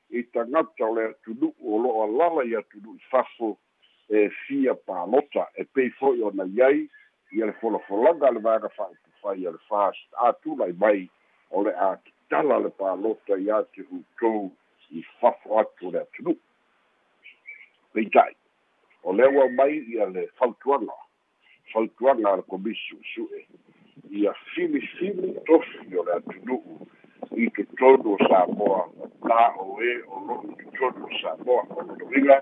i 0.09 0.23
tagata 0.23 0.85
o 0.85 0.95
le 0.95 1.05
atunu'u 1.09 1.53
o 1.75 1.79
lo'o 1.83 2.03
alala 2.03 2.45
i 2.45 2.55
atunu'u 2.55 2.99
fafo 3.11 3.57
e 4.09 4.29
fia 4.29 4.75
palota 4.75 5.47
e 5.55 5.63
pei 5.63 5.89
fo'i 5.99 6.23
ona 6.23 6.45
iai 6.45 6.89
ia 7.31 7.45
le 7.45 7.53
folafolaga 7.61 8.31
le 8.31 8.39
vaga 8.39 8.69
fa'autufai 8.69 9.41
ia 9.41 9.51
le 9.51 9.57
fast 9.69 10.07
atulai 10.27 10.73
mai 10.73 11.09
o 11.51 11.63
le 11.63 11.73
a 11.75 11.97
tatala 11.97 12.59
le 12.59 12.69
palota 12.69 13.35
iā 13.35 13.63
te 13.73 13.83
utou 13.91 14.51
i 14.91 15.03
fafo 15.19 15.59
atu 15.59 15.91
le 15.91 16.01
atunuu 16.05 16.37
peita'i 17.93 18.35
o 19.03 19.13
le 19.13 19.27
ua 19.27 19.49
mai 19.49 19.77
ia 19.77 20.05
le 20.05 20.27
fautuaga 20.39 20.93
fautuaga 21.73 22.31
a 22.31 22.35
le 22.35 22.43
komisi 22.47 22.81
su'esu'e 22.87 23.45
ia 24.11 24.33
filifili 24.53 25.33
tofi 25.45 25.97
o 25.97 26.03
le 26.03 26.13
atunu'u 26.13 26.84
i 27.35 27.49
totonu 27.51 28.13
o 28.13 28.17
samoa 28.29 28.89
la 29.23 29.53
o 29.59 29.81
e 29.83 29.93
lo'u 30.27 30.55
totonu 30.79 31.05
o 31.05 31.09
samoa 31.21 31.63
o 31.69 31.81
loloiga 31.81 32.41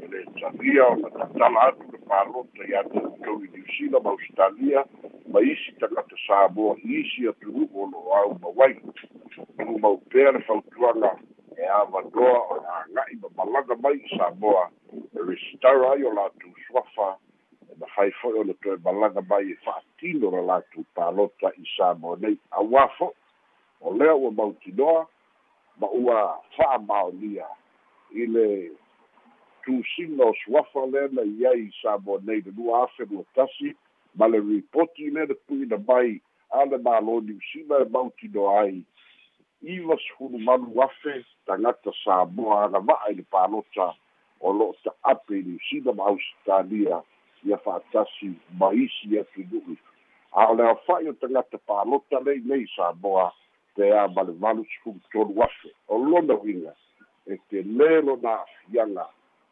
e 0.00 0.06
le 0.06 0.24
talia 0.40 0.86
o 0.88 0.96
na 0.96 1.10
tatala 1.10 1.60
atu 1.68 1.84
le 1.92 1.98
palota 2.08 2.64
iā 2.64 2.82
te 2.88 3.02
utou 3.08 3.44
i 3.44 3.50
niusila 3.52 4.00
ma 4.00 4.10
australia 4.16 4.84
ma 5.28 5.40
isi 5.40 5.76
tagata 5.80 6.16
samoa 6.26 6.76
isi 6.84 7.28
atunu'u 7.28 7.68
o 7.82 7.86
lo'o 7.92 8.16
au 8.16 8.38
mauai 8.42 8.80
uma 9.68 9.88
upea 9.88 10.32
le 10.32 10.40
fautuaga 10.48 11.12
e 11.56 11.66
avanoa 11.80 12.40
o 12.50 12.54
le 12.62 12.68
aga'i 12.80 13.20
ma 13.20 13.28
malaga 13.44 13.76
mai 13.82 13.96
i 14.00 14.16
samoa 14.16 14.70
e 14.88 15.18
resitara 15.28 15.92
ai 15.92 16.04
o 16.04 16.14
latou 16.14 16.52
suafa 16.66 17.16
e 17.68 17.76
mafai 17.80 18.10
fo'i 18.22 18.38
o 18.40 18.44
le 18.44 18.54
toe 18.54 18.80
malaga 18.84 19.20
mai 19.20 19.52
e 19.52 19.56
fa'atino 19.64 20.30
le 20.30 20.42
latou 20.48 20.84
palota 20.94 21.52
i 21.56 21.64
samoa 21.76 22.16
nei 22.16 22.38
auā 22.50 22.88
fo'i 22.96 23.19
lea 23.94 24.14
ua 24.14 24.30
mautinoa 24.30 25.06
ma 25.80 25.88
ua 25.90 26.40
fa'amaonia 26.56 27.46
i 28.10 28.26
le 28.26 28.70
tusiga 29.62 30.24
o 30.24 30.34
suafa 30.44 30.86
lea 30.86 31.08
na 31.12 31.22
iai 31.22 31.60
i 31.60 31.72
samoa 31.82 32.20
nei 32.24 32.40
le 32.40 32.52
lua 32.56 32.84
afe 32.84 33.04
lua 33.04 33.24
tasi 33.34 33.74
ma 34.14 34.28
le 34.28 34.38
ripoti 34.40 35.10
lea 35.10 35.24
le 35.24 35.34
pu'ina 35.34 35.78
mai 35.88 36.20
a 36.50 36.64
le 36.64 36.76
mālō 36.76 37.20
niusila 37.22 37.82
e 37.82 37.88
mautinoa 37.88 38.60
ai. 38.60 38.82
Iva 39.62 39.96
sefulu 39.96 40.38
malu 40.38 40.82
afe 40.82 41.24
tagata 41.46 41.92
samoa 42.04 42.64
agava'a 42.64 43.10
i 43.10 43.14
le 43.14 43.24
palota 43.30 43.94
o 44.40 44.52
lo'o 44.52 44.74
ta'ape 44.84 45.38
i 45.38 45.42
niusila 45.42 45.92
ma 45.92 46.04
ausitalia 46.04 47.02
ia 47.44 47.56
fa'atasi 47.56 48.32
ma 48.58 48.72
isi 48.72 49.18
atu 49.20 49.44
nu'u 49.50 49.76
a 50.32 50.48
o 50.50 50.54
le 50.54 50.64
afa'i 50.70 51.08
o 51.08 51.12
tagata 51.12 51.58
palota 51.58 52.20
lei 52.20 52.40
nei 52.44 52.66
samoa 52.76 53.32
pe 53.80 53.92
a 53.96 54.08
ma 54.08 54.22
le 54.22 54.32
valu 54.32 54.64
sefulu 54.70 55.00
tolu 55.12 55.42
afe 55.42 55.70
o 55.88 55.96
lona 55.98 56.34
uiga 56.44 56.72
e 57.26 57.36
te 57.48 57.62
lē 57.62 58.04
lona 58.04 58.32
afiaga 58.44 59.06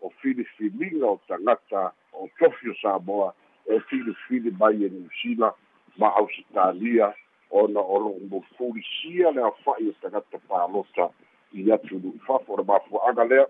o 0.05 0.11
filifiliga 0.21 1.07
o 1.07 1.21
tagata 1.29 1.93
o 2.13 2.29
tofi 2.39 2.69
o 2.69 2.75
samoa 2.83 3.33
e 3.67 3.81
filifili 3.89 4.51
mai 4.61 4.85
e 4.85 4.89
niusila 4.89 5.49
ma 5.97 6.09
ausitalia 6.21 7.15
ona 7.51 7.81
o 7.81 7.97
lo'o 8.05 8.21
mofulisia 8.31 9.31
le 9.31 9.43
afa'i 9.43 9.89
o 9.89 9.95
tagata 10.03 10.39
palota 10.49 11.09
i 11.53 11.73
atu 11.73 11.97
lu'i 12.03 12.21
fafa 12.27 12.53
o 12.53 12.65
mafua'aga 12.65 13.25
lea. 13.25 13.47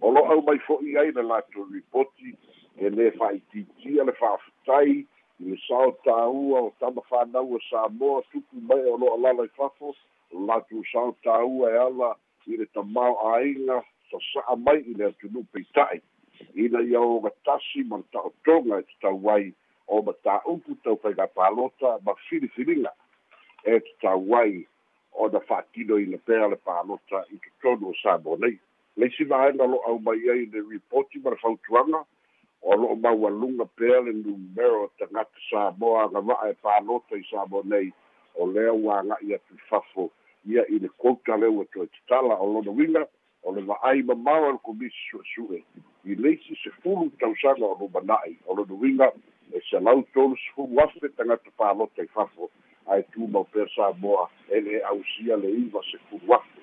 O 0.00 0.10
lo 0.14 0.22
au 0.30 0.42
mai 0.46 0.58
fo'i 0.58 0.98
ai 0.98 1.10
le 1.10 1.22
latou 1.22 1.66
ripoti 1.74 2.30
e 2.78 2.90
lē 2.90 3.10
fa'aitiitia 3.18 4.06
le 4.06 4.12
fa'afetai 4.12 5.02
i 5.42 5.50
le 5.50 5.58
sao 5.66 5.90
tāua 6.06 6.60
o 6.68 6.72
tama 6.78 7.02
whānau 7.10 7.56
o 7.56 7.60
Samoa 7.68 8.22
tupu 8.32 8.60
mai 8.68 8.84
o 8.86 8.96
lo'a 9.02 9.18
lala 9.24 9.46
i 9.48 9.50
fafo 9.56 9.94
latou 10.48 10.84
sao 10.92 11.16
tāua 11.26 11.70
e 11.74 11.78
ala 11.86 12.14
i 12.46 12.58
le 12.60 12.66
tamao 12.74 13.16
ainga 13.34 13.80
sa 14.10 14.20
sa'a 14.30 14.56
mai 14.56 14.78
i 14.86 14.94
le 14.98 15.10
atunu 15.10 15.42
peita'i 15.52 16.00
ina 16.54 16.82
ia 16.82 17.00
o 17.00 17.20
gatasi 17.26 17.84
ma 17.88 17.98
le 18.02 18.06
ta'otoga 18.12 18.78
e 18.80 18.86
tatau 18.90 19.30
ai 19.34 19.52
o 19.86 20.02
mataupu 20.02 20.76
tau 20.84 20.96
faiga 21.02 21.26
palota 21.26 21.98
ma 22.06 22.14
filifiliga 22.28 22.92
e 23.64 23.80
tatau 23.80 24.36
ai 24.42 24.62
ona 25.12 25.40
fa'atino 25.48 25.98
ina 25.98 26.18
pea 26.26 26.48
le 26.48 26.56
palota 26.56 27.24
i 27.34 27.38
totonu 27.42 27.90
o 27.90 27.94
sabo 28.02 28.36
nei. 28.36 28.58
Leisi 28.96 29.24
vaega 29.24 29.66
lo 29.66 29.82
au 29.88 29.98
mai 29.98 30.22
ai 30.30 30.46
le 30.52 30.62
ripoti 30.70 31.18
ma 31.18 31.30
le 31.30 31.36
fautuaga 31.42 32.04
o 32.62 32.76
lo'o 32.76 32.96
maualuga 32.96 33.64
pea 33.76 34.00
le 34.00 34.12
numero 34.12 34.90
tagata 34.98 35.38
samoa 35.50 36.04
agava'a 36.04 36.50
e 36.50 36.54
palota 36.62 37.16
i 37.16 37.24
sabo 37.30 37.62
nei. 37.64 37.92
O 38.34 38.46
lea 38.46 38.72
ua 38.72 39.00
aga'i 39.00 39.34
atu 39.34 39.58
fafo 39.68 40.10
ia 40.46 40.66
i 40.68 40.78
le 40.78 40.88
kota 40.88 41.36
le 41.36 41.46
ua 41.46 41.64
toe 41.64 41.86
tatala 41.86 42.34
o 42.34 42.46
lona 42.52 42.70
uiga 42.70 43.06
o 43.42 43.52
le 43.52 43.62
va'ai 43.62 44.02
mamao 44.02 44.48
e 44.48 44.52
le 44.52 44.58
komisi 44.58 44.96
su'esu'e 45.10 45.62
i 46.04 46.14
leisi 46.14 46.56
sefulu 46.62 47.10
tausaga 47.18 47.66
o 47.66 47.76
lumana'i 47.80 48.38
o 48.46 48.54
lona 48.54 48.74
uiga 48.74 49.12
e 49.52 49.60
se 49.70 49.80
lau 49.80 50.02
tolu 50.14 50.36
sefulu 50.36 50.80
afe 50.80 51.08
tagata 51.08 51.50
palota 51.56 52.02
i 52.02 52.06
fafo 52.06 52.50
ae 52.86 53.02
tumau 53.02 53.44
pea 53.44 53.66
samoa 53.76 54.30
e 54.48 54.60
le 54.60 54.82
ausia 54.82 55.36
le 55.36 55.50
iva 55.50 55.80
sefulu 55.90 56.34
afe 56.34 56.60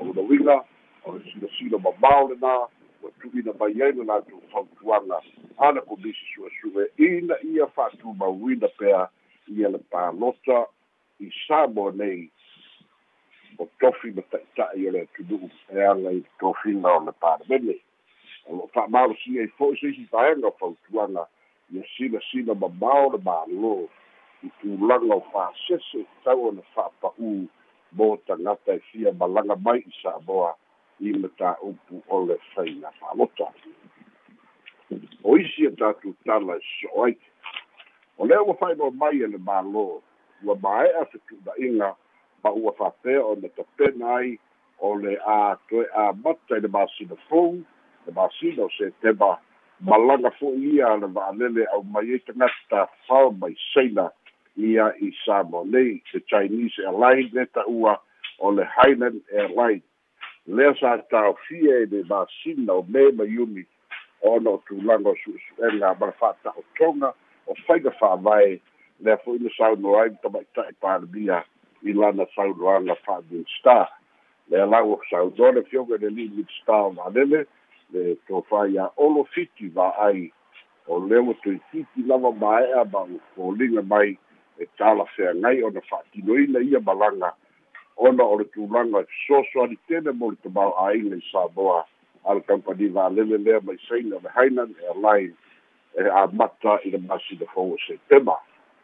o 0.00 0.04
lona 0.04 0.20
uiga 0.20 0.64
o 1.04 1.12
le 1.12 1.24
silasila 1.32 1.78
mamao 1.78 2.28
lenā 2.28 2.66
ua 3.02 3.10
tu'ina 3.20 3.52
mai 3.58 3.82
ai 3.82 3.92
le 3.92 4.04
latou 4.04 4.42
fautuaga 4.52 5.18
a 5.58 5.72
le 5.72 5.80
komisi 5.80 6.24
su'esu'e 6.34 6.84
ina 6.96 7.34
ia 7.42 7.66
fa'atumauina 7.66 8.68
pea 8.78 9.08
ia 9.48 9.68
le 9.68 9.78
palota 9.78 10.66
i 11.20 11.30
samoa 11.46 11.92
nei 11.92 12.30
o 13.58 13.68
tofi 13.80 14.10
ma 14.16 14.22
ta'ita'i 14.30 14.88
o 14.88 14.90
le 14.90 15.00
atunu'u 15.06 15.50
e 15.74 15.86
aga 15.92 16.10
i 16.12 16.22
tofiga 16.38 16.96
o 16.98 17.04
le 17.06 17.12
palemene 17.12 17.76
o 18.46 18.56
lo'o 18.56 18.70
fa'amalosia 18.74 19.42
i 19.42 19.54
fo'i 19.58 19.76
seisi 19.80 20.06
taega 20.10 20.46
o 20.48 20.56
fautuaga 20.60 21.26
ia 21.72 21.82
silasila 21.96 22.54
mamao 22.54 23.10
le 23.12 23.18
mālō 23.18 23.74
i 24.46 24.50
tulaga 24.60 25.14
o 25.14 25.22
fa'asese 25.32 26.06
tau 26.24 26.48
ona 26.48 26.62
fa'apa'ū 26.74 27.34
mo 27.92 28.16
tagata 28.26 28.74
e 28.74 28.80
fia 28.90 29.12
malaga 29.12 29.56
mai 29.56 29.78
i 29.78 29.92
samoa 30.02 30.54
i 31.02 31.12
le 31.18 31.28
tāupu 31.40 32.02
o 32.08 32.20
le 32.26 32.38
faina 32.52 32.92
fa'alota 33.00 33.48
o 35.24 35.36
isi 35.40 35.66
e 35.66 35.72
tatou 35.80 36.14
tala 36.26 36.56
e 36.60 36.64
so'o 36.68 37.04
ai 37.06 37.16
o 38.18 38.26
lea 38.26 38.42
ua 38.46 38.56
fa'ailoa 38.60 38.94
mai 39.02 39.22
e 39.24 39.28
le 39.34 39.40
mālō 39.50 39.84
ua 40.46 40.56
mae'a 40.64 41.04
fetu'una'iga 41.12 41.92
ma 42.44 42.50
ua 42.62 42.72
fa'apea 42.78 43.22
o 43.24 43.34
le 43.42 43.50
tapena 43.58 44.16
ai 44.18 44.34
o 44.78 44.94
le 45.02 45.16
a 45.26 45.38
toe 45.68 45.86
amata 46.06 46.58
i 46.58 46.64
le 46.64 46.70
masina 46.76 47.18
fou 47.28 47.60
le 48.06 48.14
masina 48.18 48.66
o 48.66 48.70
setema 48.78 49.36
malaga 49.80 50.30
fo'i 50.38 50.74
ia 50.76 50.96
le 51.02 51.10
va'alele 51.18 51.66
au 51.74 51.82
mai 51.94 52.10
ai 52.16 52.24
tagata 52.26 52.66
tafao 52.70 53.30
mai 53.42 53.54
saina 53.72 54.10
ia 54.56 54.92
i 55.00 55.12
samoa 55.24 55.64
nei 55.64 56.02
le 56.12 56.20
chinese 56.30 56.82
airline 56.86 57.30
le 57.32 57.46
ta'ua 57.46 57.96
o 58.38 58.50
le 58.50 58.66
highland 58.76 59.20
airline 59.32 59.82
lea 60.46 60.74
sa 60.80 60.98
taofia 60.98 61.78
e 61.82 61.86
le 61.86 62.02
masina 62.04 62.72
o 62.74 62.82
me 62.88 63.12
mai 63.12 63.38
uni 63.38 63.64
ona 64.22 64.50
o 64.50 64.62
tulaga 64.66 65.10
o 65.10 65.14
su'esu'ega 65.24 65.94
ma 66.00 66.06
le 66.06 66.12
fa'ata'otoga 66.18 67.14
o 67.46 67.54
faiga 67.66 67.90
fa'avae 67.90 68.60
lea 69.00 69.16
fo'i 69.24 69.38
le 69.38 69.50
saunoai 69.56 70.10
tamaita'i 70.22 70.74
palemia 70.80 71.44
i 71.82 71.92
lana 71.92 72.26
saunoaga 72.34 72.94
fa'amin 73.06 73.44
star. 73.58 73.88
Le 74.50 74.62
alau 74.62 74.92
o 74.94 75.00
saunoa 75.10 75.52
le 75.52 75.62
fioga 75.62 75.96
le 75.96 76.10
limit 76.10 76.50
star 76.62 76.90
valele 76.90 77.46
le 77.92 78.16
tofai 78.26 78.78
a 78.78 78.90
olo 78.96 79.24
fiti 79.34 79.68
va'ai 79.68 80.32
o 80.86 80.98
le 80.98 81.18
ua 81.18 81.34
toitiiti 81.42 82.02
lava 82.06 82.32
mae'a 82.32 82.84
ma 82.92 83.02
ua 83.06 83.20
foliga 83.34 83.82
mai 83.82 84.18
e 84.58 84.66
tala 84.78 85.06
feagai 85.14 85.62
ona 85.62 85.80
fa'atinoina 85.80 86.60
ia 86.60 86.80
malaga 86.80 87.34
ona 87.96 88.24
o 88.24 88.36
le 88.38 88.44
tulaga 88.44 89.00
e 89.00 89.06
fesoasoani 89.06 89.78
tele 89.88 90.12
mo 90.12 90.30
le 90.30 90.36
tamao 90.42 90.72
āiga 90.86 91.16
i 91.16 91.24
samoa. 91.32 91.84
A 92.24 92.34
le 92.34 92.40
kampani 92.40 92.88
valele 92.88 93.38
lea 93.38 93.60
mai 93.60 93.78
saina 93.88 94.16
le 94.22 94.30
hainan 94.34 94.74
airline 94.88 95.34
e 95.98 96.08
amata 96.08 96.78
i 96.84 96.90
le 96.90 96.98
masina 96.98 97.46
fou 97.54 97.74
o 97.74 97.78
septema 97.86 98.36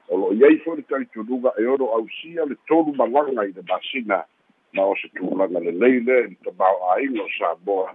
o 0.08 0.16
lo'o 0.16 0.32
iai 0.34 0.58
foi 0.64 0.76
le 0.76 0.82
talitunuga 0.82 1.52
e 1.58 1.66
ono 1.66 1.86
ausia 1.96 2.44
le 2.44 2.56
tolu 2.68 2.94
malaga 2.96 3.44
i 3.44 3.52
le 3.52 3.62
masina 3.68 4.24
ma 4.72 4.82
o 4.84 4.94
se 4.96 5.08
tulaga 5.14 5.60
lelei 5.60 6.00
lea 6.00 6.26
i 6.26 6.28
le 6.28 6.36
tamao 6.44 6.76
āiga 6.96 7.22
o 7.24 7.28
samoa 7.38 7.92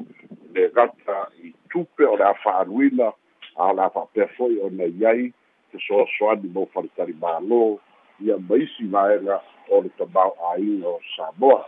le 0.53 0.69
gata 0.69 1.27
i 1.43 1.53
tupe 1.69 2.05
o 2.05 2.15
le 2.17 2.25
afa'aluina 2.25 3.11
a 3.55 3.73
le 3.73 3.81
afa'apea 3.85 4.27
fo'i 4.37 4.59
ona 4.65 4.89
iai 4.89 5.29
te 5.71 5.77
soasoani 5.87 6.49
mo 6.53 6.65
faletali 6.73 7.13
mālō 7.13 7.61
ia 8.23 8.37
maisi 8.49 8.87
vaega 8.87 9.41
o 9.69 9.81
le 9.81 9.89
tamao 9.97 10.35
āiga 10.53 10.87
o 10.87 10.99
samoa. 11.15 11.65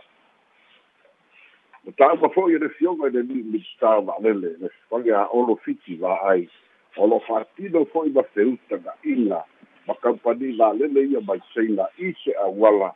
O 1.86 1.92
ta'upa 1.92 2.28
fo'i 2.34 2.56
e 2.56 2.58
le 2.58 2.68
fioga 2.78 3.10
i 3.10 3.14
le 3.14 3.22
li'i 3.22 3.42
midstar 3.52 4.00
va'alele 4.08 4.56
le 4.62 4.70
fage 4.90 5.12
a 5.14 5.26
olo 5.30 5.56
fiti 5.64 5.98
va'ai 6.00 6.48
o 6.96 7.06
lo 7.06 7.20
fa'atino 7.28 7.84
fo'i 7.92 8.10
ma 8.16 8.24
feuta 8.34 8.80
ga'iga 8.86 9.42
ma 9.86 9.94
kampani 10.02 10.56
va'alele 10.58 11.04
ia 11.12 11.20
mai 11.20 11.40
seina 11.52 11.86
ise 11.98 12.34
auala 12.46 12.90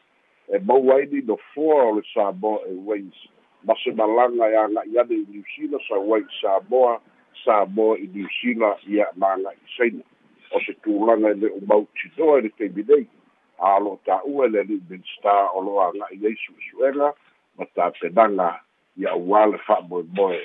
e 0.48 0.58
mau 0.58 0.90
ai 0.96 1.06
ni 1.12 1.22
no 1.22 1.36
foa 1.54 1.84
o 1.90 1.94
le 1.98 2.02
samoa 2.14 2.64
airways. 2.66 3.28
Ma 3.64 3.74
se 3.84 3.92
malaga 3.92 4.48
e 4.48 4.56
aga'i 4.56 4.98
ane 4.98 5.14
i 5.20 5.26
niusila 5.28 5.78
sauai 5.88 6.24
i 6.24 6.34
samoa 6.40 7.00
samoa 7.44 7.98
i 7.98 8.08
niusila 8.08 8.76
ia 8.88 9.06
maga'i 9.16 9.60
saina 9.76 10.04
o 10.50 10.60
se 10.66 10.74
tulaga 10.82 11.30
e 11.30 11.34
le'u 11.34 11.60
mautinoa 11.66 12.38
i 12.38 12.42
le 12.42 12.50
taimi 12.58 12.82
a 13.60 13.78
lo'o 13.78 14.00
tā'ua 14.08 14.48
le 14.48 14.64
ali'i 14.64 14.80
minstar 14.88 15.52
o 15.54 15.62
lo'o 15.64 15.80
aga'i 15.88 16.26
ai 16.26 16.36
su'esu'ega 16.44 17.12
ma 17.58 17.64
tapenaga 17.76 18.50
ia 18.96 19.12
auā 19.14 19.46
le 19.52 19.58
fa'amoemoe 19.66 20.40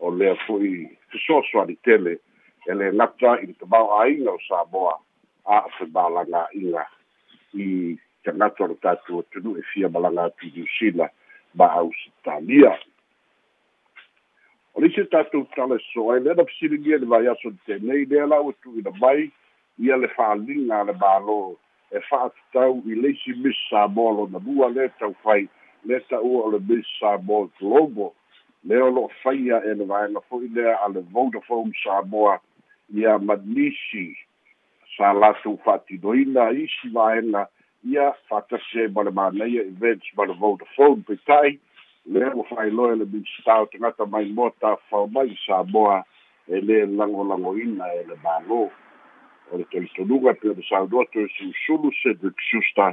o 0.00 0.10
lea 0.10 0.34
fo'i 0.46 0.86
fesoasoani 1.12 1.76
tele 1.84 2.18
e 2.66 2.74
le 2.74 2.90
gata 2.98 3.38
i 3.42 3.46
le 3.46 3.54
tamao 3.60 3.90
āiga 4.00 4.34
o 4.34 4.40
samoa 4.46 4.94
a 5.44 5.62
fe 5.76 5.86
malagā'iga 5.94 6.84
i 7.54 7.96
tagata 8.24 8.64
o 8.64 8.70
le 8.72 8.76
tatou 8.84 9.24
atunuu 9.24 9.56
e 9.58 9.64
fia 9.72 9.88
malaga 9.88 10.28
atu 10.30 10.52
niusila 10.54 11.10
ma 11.54 11.66
ausitalia 11.80 12.72
o 14.74 14.80
lisi 14.80 15.04
tatou 15.10 15.46
tala 15.56 15.78
so 15.92 16.10
ai 16.12 16.20
lena 16.20 16.44
fesiligia 16.44 16.98
le 16.98 17.06
vaiaso 17.06 17.50
le 17.50 17.58
tenei 17.66 18.04
lea 18.04 18.26
lau 18.26 18.50
e 18.50 18.54
tu'uina 18.62 18.94
mai 19.00 19.30
ia 19.78 19.96
le 19.96 20.08
fa'aliga 20.14 20.84
le 20.84 20.94
mālō 21.02 21.40
e 21.90 22.00
fa'atatau 22.08 22.82
i 22.86 22.94
leisi 22.94 23.34
miss 23.42 23.58
samoa 23.70 24.12
lona 24.12 24.40
lua 24.46 24.68
le 24.68 24.88
taufai 24.98 25.48
le 25.84 26.00
ta'ua 26.08 26.42
o 26.46 26.50
le 26.50 26.60
miss 26.68 26.86
samoa 27.00 27.48
global 27.58 28.12
lea 28.64 28.84
o 28.84 28.90
lo'o 28.90 29.10
faia 29.22 29.62
e 29.64 29.74
le 29.74 29.84
vaega 29.84 30.20
fo'i 30.28 30.48
lea 30.48 30.76
a 30.84 30.88
le 30.88 31.00
vodafone 31.12 31.72
samoa 31.84 32.38
ia 32.94 33.18
manisi 33.18 34.16
sa 34.96 35.12
latou 35.12 35.56
fa'atinoina 35.64 36.50
isi 36.50 36.92
vaega 36.92 37.46
ia 37.84 38.12
fa'atase 38.28 38.88
ma 38.94 39.02
le 39.02 39.10
manaia 39.10 39.62
events 39.62 40.14
ma 40.16 40.24
le 40.24 40.34
vodafone 40.34 41.02
peita'i 41.08 41.58
lea 42.06 42.34
ua 42.34 42.44
fa'ailoa 42.50 42.92
e 42.92 42.96
le 42.96 43.06
minsitao 43.12 43.66
tagata 43.66 44.06
mai 44.06 44.28
moa 44.32 44.50
tafao 44.60 45.06
mai 45.06 45.36
samoa 45.46 46.04
e 46.48 46.60
lē 46.60 46.78
lagolagoina 46.98 47.86
e 47.94 48.04
le 48.08 48.16
mālō 48.24 48.62
o 49.50 49.58
le 49.58 49.64
tolitonuga 49.70 50.34
pe 50.34 50.48
o 50.50 50.54
le 50.54 50.64
saunoa 50.68 51.04
toe 51.12 51.28
sulusulu 51.36 51.90
cedric 52.02 52.38
susta 52.50 52.92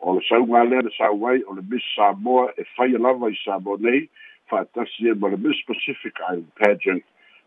o 0.00 0.14
le 0.14 0.22
sauga 0.28 0.64
lea 0.64 0.82
le 0.82 0.90
sauai 0.96 1.42
o 1.46 1.54
le 1.54 1.62
miss 1.70 1.84
samoa 1.96 2.52
e 2.56 2.64
faia 2.76 2.98
lava 2.98 3.30
i 3.30 3.38
samoa 3.44 3.76
nei 3.80 4.08
fa'atasi 4.50 5.08
e 5.10 5.14
ma 5.14 5.28
le 5.28 5.36
miss 5.36 5.62
pacific 5.66 6.14
island 6.30 6.50
pageant 6.60 7.04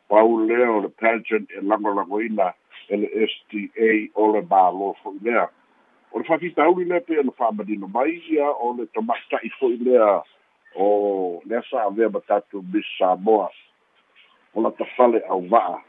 pau 0.09 0.43
lea 0.45 0.67
o 0.69 0.81
le 0.81 0.89
pageant. 0.89 1.47
E 1.51 1.61
lagolagoina 1.61 2.53
e 2.89 2.97
le 2.97 3.27
sta 3.31 3.63
o 4.15 4.31
le 4.33 4.41
mālō 4.41 4.93
fo'i 5.01 5.19
lea. 5.23 5.47
O 6.11 6.19
le 6.19 6.27
fa'afitauli 6.27 6.85
lea 6.85 6.99
pe 6.99 7.19
ona 7.19 7.31
fa'amanino 7.31 7.87
mai 7.87 8.19
ia 8.29 8.51
o 8.51 8.75
le 8.77 8.85
tama'ita'i 8.91 9.49
fo'i 9.59 9.77
lea. 9.79 10.19
O 10.75 11.41
lea 11.45 11.63
sa'avea 11.69 12.11
ma 12.11 12.19
tatou 12.27 12.65
miss 12.73 12.91
samoa 12.97 13.47
o 14.53 14.61
la 14.61 14.71
tafale 14.75 15.23
auva'a 15.29 15.79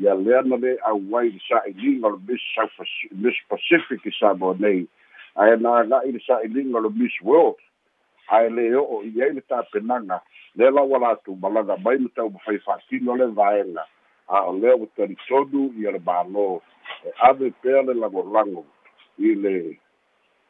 ia 0.00 0.14
lea 0.14 0.42
na 0.42 0.56
le 0.56 0.78
auai 0.86 1.30
le 1.30 1.40
sa'iliga 1.48 2.06
o 2.06 2.10
le 2.10 2.18
miss 2.26 2.42
south 2.54 2.78
miss 3.12 3.34
pacific 3.48 4.04
i 4.06 4.12
samoa 4.14 4.54
nei. 4.58 4.86
Ae 5.34 5.56
na 5.56 5.80
aga'i 5.82 6.12
le 6.12 6.20
sa'iliga 6.22 6.78
o 6.78 6.82
le 6.86 6.90
miss 6.94 7.16
world. 7.22 7.58
Ae 8.30 8.48
lē 8.48 8.70
o'o 8.78 9.02
i 9.02 9.22
ai 9.22 9.32
le 9.34 9.42
tapenaga 9.50 10.20
lea 10.54 10.70
laua 10.70 10.98
latou 11.02 11.34
malaga 11.42 11.76
mai 11.82 11.98
ma 11.98 12.08
tau 12.14 12.30
mafai 12.30 12.58
fa'atino 12.62 13.16
le 13.18 13.26
vaega 13.38 13.84
a 14.28 14.44
o 14.46 14.52
lea 14.54 14.76
ua 14.76 14.86
talitonu 14.96 15.72
ia 15.80 15.90
le 15.90 15.98
mālō. 15.98 16.60
E 17.04 17.10
ave 17.28 17.50
pea 17.62 17.82
le 17.82 17.94
lagolago 17.94 18.64
i 19.18 19.34
le 19.34 19.56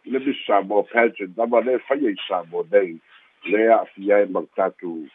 i 0.05 0.11
le 0.13 0.19
miss 0.27 0.45
samoa 0.47 0.85
pageant. 0.93 1.33
Lava 1.37 1.65
le 1.65 1.79
faia 1.89 2.11
i 2.13 2.21
samoa 2.29 2.69
nei. 2.73 2.99
Lea 3.49 3.79
a'afia 3.79 4.21
ai 4.21 4.29
ma 4.29 4.45
le 4.45 4.53
tatou 4.57 5.09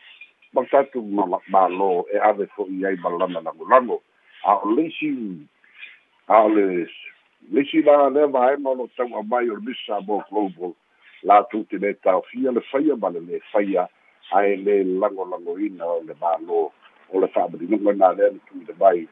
ma 0.54 0.66
le 0.66 0.74
tatou 0.74 1.06
mālō 1.06 1.92
e 2.10 2.18
ave 2.32 2.50
fo'i 2.56 2.82
ai 2.86 2.98
ma 3.04 3.14
lana 3.14 3.46
lagolago 3.46 4.02
a 4.44 4.60
o 4.60 4.76
leisi 4.76 5.48
a 6.28 6.44
o 6.44 6.50
le 6.50 6.88
leisi 7.52 7.82
la 7.82 8.10
lea 8.10 8.28
vaega 8.28 8.70
o 8.70 8.76
lo 8.76 8.90
tau'a 8.98 9.24
mai 9.24 9.50
o 9.50 9.56
le 9.56 9.62
miss 9.62 9.80
samoa 9.88 10.26
global. 10.30 10.76
Latou 11.24 11.64
te 11.72 11.80
lē 11.80 11.94
taofia 12.04 12.52
le 12.52 12.62
faia 12.72 12.96
ma 12.96 13.10
le 13.10 13.40
faia 13.52 13.88
ae 14.36 14.56
lē 14.56 14.84
lagolagoina 15.00 15.86
o 15.86 16.02
le 16.04 16.16
mālō 16.20 16.60
o 17.14 17.20
le 17.20 17.28
fa'amalinoga 17.28 17.94
na 17.96 18.12
lea 18.12 18.34
le 18.36 18.40
tuina 18.48 18.76
mai 18.80 19.08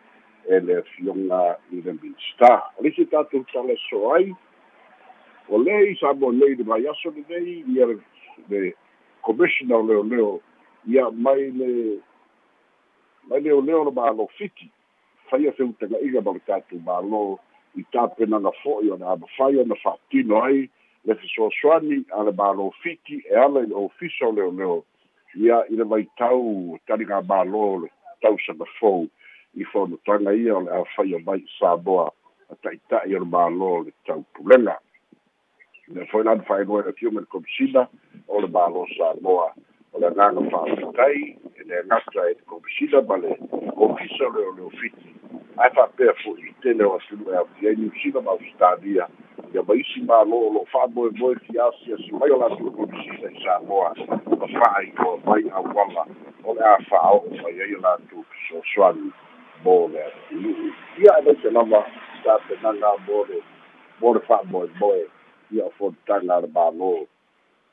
e 0.49 0.59
le 0.59 0.77
afioga 0.81 1.41
i 1.71 1.81
le 1.85 1.93
minstar 2.01 2.59
o 2.77 2.83
leisi 2.83 3.05
tatou 3.05 3.45
tala 3.53 3.75
so 3.87 4.11
ai. 4.15 4.33
O 5.47 5.57
lē 5.57 5.79
i 5.91 5.95
sa 5.99 6.13
mo 6.13 6.31
nei 6.31 6.55
le 6.59 6.67
mai 6.67 6.83
aso 6.91 7.15
lenei 7.15 7.63
ia 7.71 7.87
le 7.87 8.75
commissioner 9.23 9.79
o 9.79 9.87
leoleo 9.87 10.41
ia 10.87 11.07
mai 11.11 11.47
le 11.55 11.71
mai 13.31 13.39
leoleo 13.39 13.87
le 13.87 13.95
mālō 13.95 14.27
fiti 14.35 14.67
faia 15.31 15.55
feutaga'iga 15.55 16.21
ma 16.21 16.35
le 16.35 16.43
tatou 16.45 16.83
mālō 16.83 17.23
i 17.79 17.83
tapenaga 17.95 18.51
fo'i 18.59 18.91
o 18.91 18.97
le 18.99 19.07
amafai 19.07 19.59
ona 19.63 19.77
fa'atino 19.79 20.41
ai 20.43 20.65
le 21.07 21.15
fesoasoani 21.15 22.01
a 22.17 22.23
le 22.27 22.33
mālō 22.35 22.67
fiti 22.83 23.21
e 23.29 23.37
ala 23.43 23.63
i 23.63 23.69
le 23.71 23.77
ofisa 23.79 24.27
o 24.27 24.35
leoleo 24.35 24.81
ia 25.39 25.61
i 25.71 25.79
le 25.79 25.87
vaitau 25.93 26.77
taliga 26.87 27.21
mālō 27.31 27.63
le 27.83 27.91
tausaga 28.25 28.67
fou 28.79 29.07
i 29.55 29.67
fonotaga 29.71 30.35
ia 30.35 30.57
o 30.57 30.65
le 30.67 30.75
afai 30.81 31.15
o 31.15 31.21
mai 31.29 31.39
samoa 31.57 32.09
a 32.51 32.59
ta'ita'i 32.63 33.15
o 33.15 33.23
le 33.23 33.31
mālō 33.37 33.71
le 33.85 33.95
taupulega 34.09 34.75
le 35.95 36.05
foi 36.11 36.27
lana 36.27 36.43
fa'ailoa 36.43 36.83
le 36.89 36.93
le 37.21 37.25
komisina 37.37 37.87
o 38.27 38.41
le 38.41 38.51
mālō 38.59 38.83
samoa 38.97 39.47
o 39.93 39.99
le 39.99 40.11
agaga 40.11 40.43
fa'afitai 40.51 41.23
e 41.55 41.63
le 41.71 41.83
gata 41.87 42.29
e 42.29 42.35
te 42.35 42.43
komisina 42.51 43.01
ma 43.07 43.15
le 43.23 43.39
komisa 43.79 44.27
le 44.35 44.47
o 44.51 44.53
le 44.59 44.63
ofiti 44.67 45.20
fo'i 46.23 46.41
i 46.47 46.55
atunu 46.95 47.31
e 47.33 47.37
afiai 47.37 47.75
niusila 47.75 48.21
ma 48.21 48.31
ausitalia 48.31 49.07
ia 49.53 49.63
ma 49.63 49.75
isi 49.75 50.01
mālō 50.07 50.37
o 50.47 50.49
lo'o 50.53 50.65
fa'amoemoe 50.71 51.35
fiasiasi 51.45 52.11
mai 52.15 52.31
o 52.31 52.37
latou 52.37 52.71
komisina 52.71 53.31
i 53.31 53.43
samoa 53.43 53.93
ma 54.39 54.47
fa'ailoa 54.47 55.17
mai 55.25 55.43
auala 55.49 56.05
o 56.43 56.53
le 56.53 56.63
a 56.63 56.77
fa'ao'o 56.89 57.29
mai 57.41 57.61
ai 57.61 57.75
o 57.75 57.81
latou 57.81 58.23
fesoasoani 58.31 59.11
mo 59.63 59.87
le 59.93 60.03
atunu'u 60.05 60.71
ia 61.03 61.17
e 61.19 61.21
maise 61.25 61.49
lava 61.51 61.85
tapenaga 62.23 62.91
mo 63.07 63.25
le 63.29 63.41
mo 64.01 64.13
le 64.13 64.19
fa'amoemoe 64.19 65.03
ia 65.51 65.65
o 65.65 65.73
fotaga 65.77 66.39
le 66.41 66.47
mālō 66.47 66.93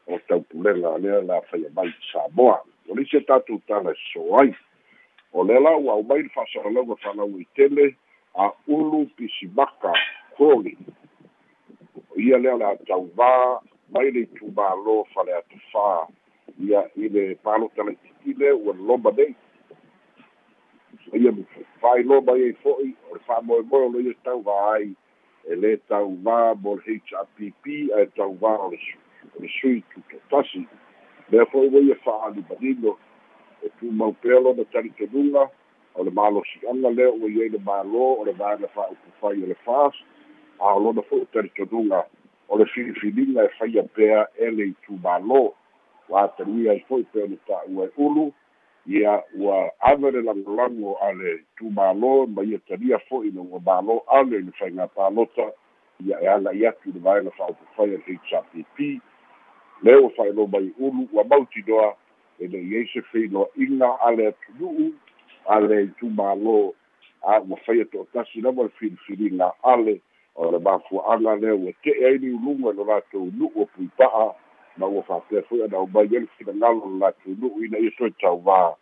o 0.09 0.18
taupulega 0.29 0.98
lea 0.98 1.20
la 1.22 1.40
faia 1.51 1.70
mai 1.77 1.94
samoa 2.12 2.59
o 2.88 2.94
le 2.94 3.03
isi 3.03 3.20
tatou 3.20 3.61
tala 3.68 3.92
e 3.92 4.01
so 4.12 4.27
ai 4.40 4.55
o 5.32 5.44
le 5.44 5.60
la 5.60 5.76
ua 5.76 6.02
mai 6.02 6.22
le 6.22 6.28
fa'asalalauga 6.34 6.96
fa'alau 7.02 7.38
i 7.40 7.46
tele 7.54 7.94
a 8.34 8.50
ulu 8.66 9.06
pisimaka 9.16 9.92
koli 10.36 10.76
ia 12.16 12.38
lea 12.38 12.56
le 12.56 12.66
atauvā 12.74 13.32
mai 13.94 14.10
le 14.10 14.26
itumālō 14.26 14.96
fale 15.14 15.34
atafā 15.40 15.90
ia 16.68 16.82
i 16.96 17.08
le 17.08 17.34
palota 17.42 17.84
laiti'ile 17.84 18.52
ua 18.52 18.74
loloma 18.74 19.12
nei 19.16 19.34
ia 21.12 21.32
fa'ailoa 21.80 22.20
mai 22.20 22.42
ai 22.42 22.54
fo'i 22.62 22.90
o 23.10 23.14
le 23.14 23.20
fa'amoemoe 23.26 23.84
o 23.86 23.92
lo 23.92 24.00
ia 24.00 24.14
tauvā 24.24 24.56
ai. 24.72 24.88
E 25.48 25.56
lē 25.56 25.76
tauvā 25.88 26.38
mo 26.60 26.74
le 26.76 26.98
happ 27.10 27.40
ae 27.40 28.06
tauvā 28.16 28.52
o 28.66 28.70
le 28.70 29.48
sui 29.60 29.82
tutotasi 29.94 30.66
lea 31.32 31.46
fo'i 31.52 31.70
ua 31.72 31.80
ia 31.80 31.96
fa'alimalino 32.04 32.96
e 33.62 33.71
tumau 33.81 34.12
pea 34.12 34.40
lona 34.40 34.64
talitonuga 34.64 35.49
o 35.94 36.05
le 36.05 36.11
malosi'aga 36.11 36.90
lea 36.90 37.11
ua 37.11 37.29
iai 37.31 37.49
le 37.49 37.59
mālō 37.59 38.07
o 38.21 38.25
le 38.25 38.33
vaega 38.33 38.68
fa'aupufai 38.75 39.42
o 39.42 39.47
le 39.47 39.57
fas 39.64 39.94
a 40.61 40.75
o 40.75 40.81
lona 40.81 41.03
fo'i 41.03 41.27
talitonuga 41.33 42.05
o 42.49 42.59
le 42.59 42.66
filifiliga 42.66 43.44
e 43.44 43.49
faia 43.59 43.83
pea 43.83 44.27
e 44.38 44.51
le 44.51 44.73
itumālō 44.73 45.42
ua 46.09 46.23
atalia 46.23 46.73
ai 46.73 46.85
fo'i 46.88 47.05
pea 47.12 47.27
le 47.27 47.38
ta'ua 47.47 47.87
e 47.87 47.92
ulu 47.97 48.33
ia 48.87 49.23
ua 49.38 49.71
ave 49.81 50.11
le 50.11 50.23
lagolago 50.23 50.97
a 51.03 51.12
le 51.12 51.35
itumālō 51.42 52.27
ma 52.27 52.42
ia 52.42 52.59
talia 52.68 52.99
fo'i 53.09 53.31
le 53.31 53.40
ua 53.40 53.59
mālō 53.59 54.01
ale 54.07 54.38
i 54.38 54.42
le 54.42 54.53
faigā 54.61 54.88
palota 54.94 55.51
ia 56.07 56.21
e 56.21 56.27
ala 56.27 56.55
i 56.55 56.66
atu 56.66 56.92
le 56.94 57.01
vaega 57.01 57.31
fa'aupufai 57.31 57.94
o 57.94 57.99
le 57.99 58.03
hpp 58.07 59.01
le 59.83 59.97
ua 59.97 60.11
fa'ailoa 60.11 60.47
mai 60.47 60.73
ulu 60.79 61.09
ua 61.12 61.25
mautinoa 61.25 61.97
e 62.38 62.46
le 62.46 62.59
iai 62.62 62.87
se 62.92 63.01
feiloaʻiga 63.12 63.88
a 64.07 64.11
le 64.16 64.27
atunu'u 64.33 64.92
a 65.46 65.61
le 65.61 65.83
itumālō 65.88 66.59
a 67.22 67.40
ua 67.40 67.57
faia 67.66 67.85
to'atasi 67.85 68.40
lava 68.40 68.62
le 68.62 68.68
filifiliga 68.79 69.53
ale 69.62 70.01
o 70.35 70.51
le 70.51 70.59
mafua'aga 70.59 71.37
lea 71.37 71.55
ua 71.55 71.72
te'e 71.83 72.07
ai 72.07 72.18
ni 72.18 72.31
uluga 72.31 72.72
lo 72.72 72.85
latou 72.85 73.31
nu'u 73.35 73.62
o 73.62 73.66
puipa'a 73.66 74.35
ma 74.77 74.87
ua 74.87 75.03
fa'apea 75.03 75.42
fo'i 75.48 75.62
ana 75.62 75.79
o 75.79 75.87
mai 75.87 76.07
ai 76.07 76.20
le 76.20 76.29
finagalo 76.38 76.87
lo 76.87 76.98
latou 76.98 77.35
nu'u 77.40 77.64
ina 77.64 77.79
ia 77.79 77.90
toe 77.98 78.11
tauvā 78.22 78.74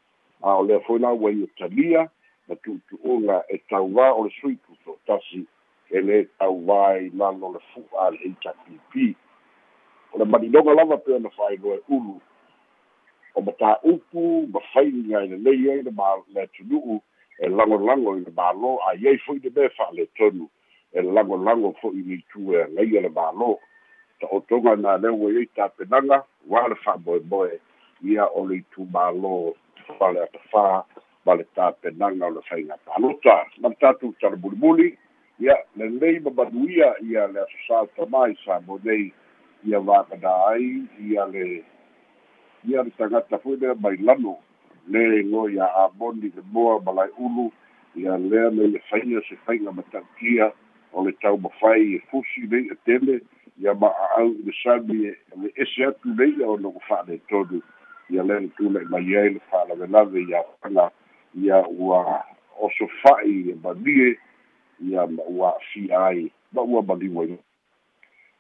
a 0.43 0.57
o 0.61 0.63
lea 0.63 0.81
foi 0.87 0.99
la 0.99 1.13
ua 1.13 1.33
ia 1.33 1.47
talia 1.59 2.09
na 2.49 2.55
tu'utu'uga 2.57 3.43
e 3.49 3.59
tauvā 3.71 4.13
o 4.13 4.25
le 4.25 4.31
sui 4.41 4.59
tuto'atasi 4.67 5.47
e 5.91 6.01
lē 6.01 6.27
tauvā 6.39 6.83
i 7.01 7.11
lalo 7.17 7.57
le 7.57 7.61
fu'a 7.73 8.07
a 8.07 8.11
le 8.11 8.19
hpp 8.37 9.15
o 10.13 10.19
le 10.19 10.25
malinoga 10.25 10.75
lava 10.75 10.97
pe 10.99 11.17
ona 11.17 11.31
fa'ailoa 11.31 11.81
e 11.81 11.83
ulu 11.89 12.21
o 13.37 13.43
matāupu 13.45 14.49
ma 14.53 14.61
faiga 14.73 15.23
i 15.25 15.29
lelei 15.29 15.71
ai 15.71 15.83
le 15.85 15.93
le 16.35 16.43
atunu'u 16.43 17.01
e 17.39 17.49
lagolago 17.49 18.17
i 18.17 18.25
le 18.25 18.33
mālō 18.39 18.71
a 18.89 18.95
iai 18.97 19.19
fo'i 19.25 19.41
le 19.45 19.51
mea 19.57 19.73
fa'aletonu 19.77 20.49
e 20.93 21.03
lagolago 21.03 21.73
fo'i 21.81 22.03
ni 22.07 22.19
tu 22.33 22.55
e 22.55 22.63
agaia 22.63 23.03
le 23.05 23.11
mālō. 23.19 23.51
Ta'otoga 24.21 24.77
na 24.77 24.97
lea 24.97 25.13
ua 25.13 25.33
iai 25.33 25.49
tapenaga 25.55 26.23
ua 26.49 26.69
le 26.69 26.81
fa'amoemoe 26.85 27.61
ia 28.09 28.25
o 28.25 28.47
le 28.49 28.63
itumālō 28.63 29.37
ma 30.01 30.11
le 30.17 30.25
atafā 30.25 30.65
ma 31.27 31.35
le 31.35 31.45
tapenaga 31.55 32.27
o 32.27 32.35
le 32.39 32.43
faiga 32.49 32.81
palota 32.89 33.37
ma 33.61 33.69
le 33.69 33.77
tatou 33.85 34.15
talamulimuli 34.21 34.97
ia 35.41 35.61
lelei 35.77 36.21
mamanuia 36.25 36.95
ia 37.05 37.29
le 37.29 37.45
asosā 37.45 37.85
tamā 38.01 38.31
i 38.33 38.37
sa 38.45 38.61
mo 38.67 38.81
nei 38.85 39.13
ia 39.69 39.81
va'akana 39.81 40.37
ai 40.53 40.69
ia 41.05 41.29
le 41.29 41.47
ia 42.67 42.83
le 42.83 42.91
tagata 42.91 43.39
foi 43.39 43.57
lea 43.57 43.75
mai 43.75 43.97
lano 43.97 44.39
le 44.89 45.23
go 45.31 45.49
ia 45.49 45.67
amoni 45.75 46.33
le 46.35 46.43
moa 46.53 46.81
ma 46.83 46.93
lai 46.93 47.11
ulu 47.19 47.53
ia 47.95 48.19
lea 48.19 48.51
me 48.51 48.67
le 48.67 48.79
faia 48.91 49.21
se 49.29 49.37
faiga 49.47 49.73
matautia 49.73 50.53
o 50.93 51.05
le 51.05 51.13
taumafai 51.13 51.95
e 51.95 52.03
fusi 52.11 52.47
nei 52.51 52.67
e 52.71 52.77
tele 52.85 53.21
ia 53.59 53.75
ma 53.75 53.87
a'au 53.87 54.35
i 54.35 54.43
le 54.43 54.53
sami 54.63 55.07
e 55.07 55.15
le 55.41 55.53
ese 55.55 55.85
atu 55.85 56.15
nei 56.15 56.43
o 56.43 56.57
logo 56.57 56.81
fa'aletonu 56.89 57.63
ia 58.11 58.23
le 58.23 58.41
le 58.41 58.49
tula'i 58.57 58.85
mai 58.91 59.17
ai 59.17 59.31
le 59.35 59.41
fa'alavelave 59.51 60.21
ia 60.23 60.43
aga 60.63 60.91
ia 61.35 61.63
ua 61.69 62.25
oso 62.59 62.89
fa'i 63.03 63.51
e 63.51 63.55
manie 63.63 64.19
ia 64.81 65.07
ma 65.07 65.23
ua 65.29 65.55
a'afia 65.55 66.07
ai 66.07 66.33
ma 66.53 66.63
ua 66.63 66.83
maliu 66.83 67.21
ai 67.21 67.39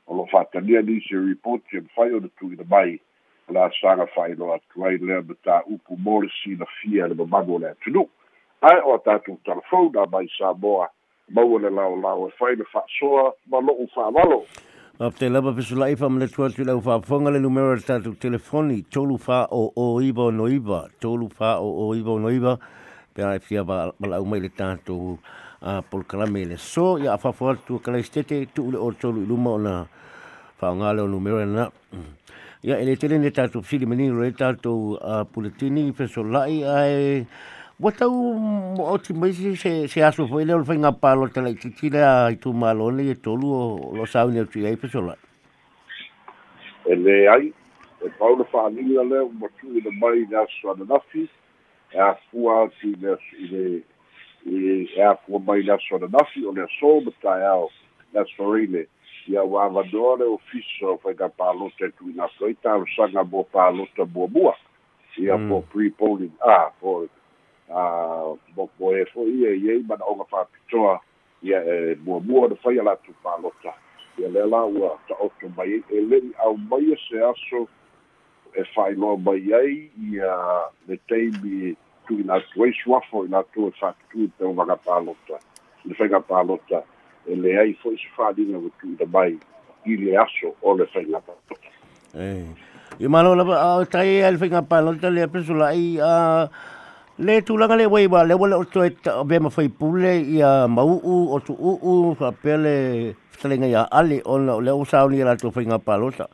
o 0.06 0.16
lo 0.16 0.26
fa'atania 0.26 0.82
nisi 0.82 1.14
report 1.14 1.62
ia 1.72 1.80
mafai 1.80 2.14
ona 2.14 2.28
tu'ina 2.38 2.64
mai 2.68 3.00
la 3.48 3.70
saga 3.80 4.06
fa'ailoa 4.06 4.56
atu 4.56 4.84
ai 4.84 4.98
lea 4.98 5.22
ma 5.22 5.34
tāupu 5.44 5.96
mo 5.98 6.20
le 6.22 6.28
silafia 6.42 7.08
le 7.08 7.14
mamagu 7.14 7.54
o 7.54 7.58
le 7.58 7.70
atunuu 7.70 8.08
ae 8.60 8.80
o 8.84 8.94
a 8.94 8.98
tatou 8.98 9.38
telefona 9.44 10.06
mai 10.10 10.28
samoa 10.38 10.88
maua 11.30 11.60
le 11.60 11.70
laolao 11.70 12.28
e 12.28 12.32
fai 12.38 12.56
le 12.56 12.64
fa'asoa 12.72 13.32
ma 13.50 13.60
lo'u 13.60 13.86
fa'avalo 13.94 14.42
a 14.98 15.10
te 15.10 15.28
lava 15.28 15.52
pesula'i 15.52 15.94
atu 15.94 16.62
i 16.62 16.64
lau 16.64 16.80
fa'afoga 16.80 17.30
le 17.30 17.38
numero 17.38 17.74
le 17.74 17.80
tatou 17.80 18.14
telefoni 18.14 18.82
tolu 18.82 19.18
fa 19.18 19.46
o 19.50 19.72
o 19.76 20.30
noiva 20.30 20.88
tolu 21.00 21.28
fa 21.28 21.60
o 21.60 21.88
o 21.88 21.94
iva 21.94 22.10
o 22.10 22.18
noiva 22.18 22.58
pe 23.14 23.22
fia 23.38 23.64
ba 23.64 23.92
lau 24.00 24.24
mai 24.24 24.40
le 24.40 24.48
tatou 24.48 25.18
a 25.62 25.82
polkalame 25.82 26.44
le 26.44 26.56
so 26.56 26.98
ia 26.98 27.12
a 27.12 27.18
fa'afo 27.18 27.50
atu 27.50 27.78
kalai 27.78 28.02
stete 28.02 28.46
tu 28.54 28.70
le 28.72 28.78
o 28.78 28.90
tolu 28.92 29.22
i 29.22 29.26
luma 29.26 29.50
o 29.50 29.58
na 29.58 29.86
fa'aogale 30.58 31.00
o 31.02 31.06
numero 31.06 31.44
na 31.46 31.70
ia 32.66 32.80
ele 32.82 32.96
tele 32.96 33.18
ne 33.18 33.30
tatou 33.30 33.62
fili 33.62 33.86
mani 33.86 34.10
le 34.10 34.32
tatou 34.32 34.98
a 35.00 35.24
puletini 35.24 35.92
fesola'i 35.92 36.64
ai 36.64 37.26
Wa 37.78 37.90
tau 37.92 38.08
o 38.80 38.96
ti 38.96 39.12
mai 39.12 39.32
se 39.36 39.52
se 39.86 40.00
aso 40.00 40.26
foi 40.26 40.46
le 40.46 40.54
o 40.54 40.64
fai 40.64 40.78
nga 40.78 40.92
palo 40.92 41.28
te 41.28 41.42
lai 41.44 41.54
titi 41.54 41.92
a 41.92 42.30
i 42.32 42.36
tu 42.36 42.48
e 42.48 43.14
tolu 43.20 43.46
o 43.52 43.96
lo 43.96 44.06
sau 44.06 44.30
ni 44.30 44.42
tu 44.46 44.64
ai 44.64 44.76
pesola. 44.76 45.14
E 46.86 46.94
le 46.94 47.28
ai, 47.28 47.52
e 48.00 48.08
pau 48.18 48.34
le 48.34 48.44
wha 48.50 48.70
le 48.70 49.18
o 49.20 49.28
matu 49.28 49.76
i 49.76 49.80
le 49.84 49.90
mai 49.90 50.24
le 50.24 50.36
aso 50.38 50.70
ana 50.72 50.84
nafi, 50.88 51.28
e 51.92 51.98
a 51.98 52.16
fua 52.30 52.66
ti 52.80 52.96
le 52.96 53.18
i 53.36 53.46
le 53.46 53.84
e 54.96 55.02
a 55.02 55.14
fua 55.26 55.38
mai 55.38 55.62
le 55.62 55.72
aso 55.72 55.96
ana 55.96 56.08
nafi 56.08 56.46
o 56.46 56.52
le 56.52 56.62
aso 56.62 57.00
mata 57.04 57.44
au 57.44 57.68
le 58.14 58.20
aso. 58.20 58.95
Ia 59.28 59.42
wa 59.42 59.64
avadoa 59.64 60.16
le 60.18 60.24
ofiso 60.24 60.98
fai 61.02 61.14
nga 61.14 61.28
palo 61.28 61.70
te 61.78 61.90
tu 61.98 62.10
ina 62.10 62.28
so 62.38 62.46
i 62.46 62.54
tau 62.54 62.86
sanga 62.96 63.24
bo 63.24 63.42
palo 63.42 63.86
te 63.96 64.04
bua. 64.04 64.26
Bua. 64.28 64.54
Ia 65.16 65.38
po 65.48 65.64
pre-polling, 65.72 66.32
ah, 66.44 66.68
po 66.76 67.08
a 67.70 68.36
mo 68.56 68.92
e 68.92 69.04
fo 69.12 69.26
ia 69.26 69.50
ia 69.54 69.82
ma 69.86 69.96
o 70.06 70.24
fa 70.30 70.44
pitoa 70.44 71.00
ia 71.42 71.58
e 71.58 71.96
mo 72.04 72.20
mo 72.20 72.48
de 72.48 72.54
fa 72.56 72.72
ia 72.72 72.82
la 72.82 72.96
tu 72.96 73.12
pa 73.22 73.36
lota 73.42 73.74
ia 74.18 74.28
le 74.28 74.46
la 74.46 74.64
ua 74.64 74.98
ta 75.08 75.14
o 75.18 75.30
to 75.40 75.48
mai 75.56 75.82
e 75.90 76.00
le 76.00 76.20
au 76.38 76.56
mai 76.56 76.94
se 77.08 77.18
aso 77.18 77.66
e 78.54 78.62
fa 78.74 78.90
no 78.96 79.16
mai 79.16 79.52
ai 79.52 79.90
ia 79.98 80.30
le 80.86 80.96
teibi 81.08 81.76
tu 82.06 82.22
na 82.24 82.38
tu 82.40 82.64
e 82.64 82.72
swafo 82.72 83.26
na 83.26 83.42
tu 83.42 83.72
fa 83.80 83.94
tu 84.10 84.28
te 84.38 84.44
o 84.44 84.52
vaga 84.52 84.76
pa 84.76 85.00
lota 85.00 85.38
le 85.84 85.94
fa 85.94 86.06
ga 86.06 86.20
pa 86.20 86.42
lota 86.42 86.82
e 87.26 87.36
le 87.36 87.58
ai 87.58 87.74
fo 87.82 87.90
se 87.96 88.08
fa 88.16 88.32
dinga 88.32 88.58
o 88.58 88.70
tu 88.80 88.94
da 88.98 89.06
mai 89.06 89.38
i 89.84 89.96
le 89.96 90.16
aso 90.16 90.54
o 90.60 90.76
le 90.76 90.86
fa 90.86 91.02
ga 91.02 91.20
pa 91.20 91.32
lota 91.48 91.70
eh 92.14 92.46
i 92.98 93.08
malo 93.08 93.34
la 93.34 93.84
tai 93.90 94.22
al 94.22 94.38
fa 94.38 94.46
ga 94.46 94.62
pa 94.62 94.80
lota 94.80 95.10
le 95.10 95.28
pesula 95.28 95.74
i 95.74 95.98
a 96.00 96.14
Le 97.16 97.38
tūlanga 97.40 97.78
le 97.80 97.86
wei 97.88 98.06
wa 98.12 98.26
le 98.28 98.36
wale 98.36 98.52
o 98.60 98.64
toi 98.68 98.90
o 99.08 99.22
be 99.24 99.38
ma 99.40 99.48
fai 99.48 99.70
pule 99.72 100.10
i 100.20 100.42
a 100.44 100.66
mau 100.68 100.98
o 101.00 101.38
tu 101.40 101.54
u 101.56 101.70
u 101.80 101.92
fa 102.18 102.28
pele 102.42 103.14
fitalenga 103.32 103.70
ia 103.70 103.84
ali 103.90 104.20
o 104.20 104.36
le 104.36 104.70
o 104.70 104.84
sao 104.84 105.08
ni 105.08 105.22
la 105.24 105.32
tu 105.40 105.50
fai 105.50 105.64
ngā 105.64 105.78
palota. 105.80 106.26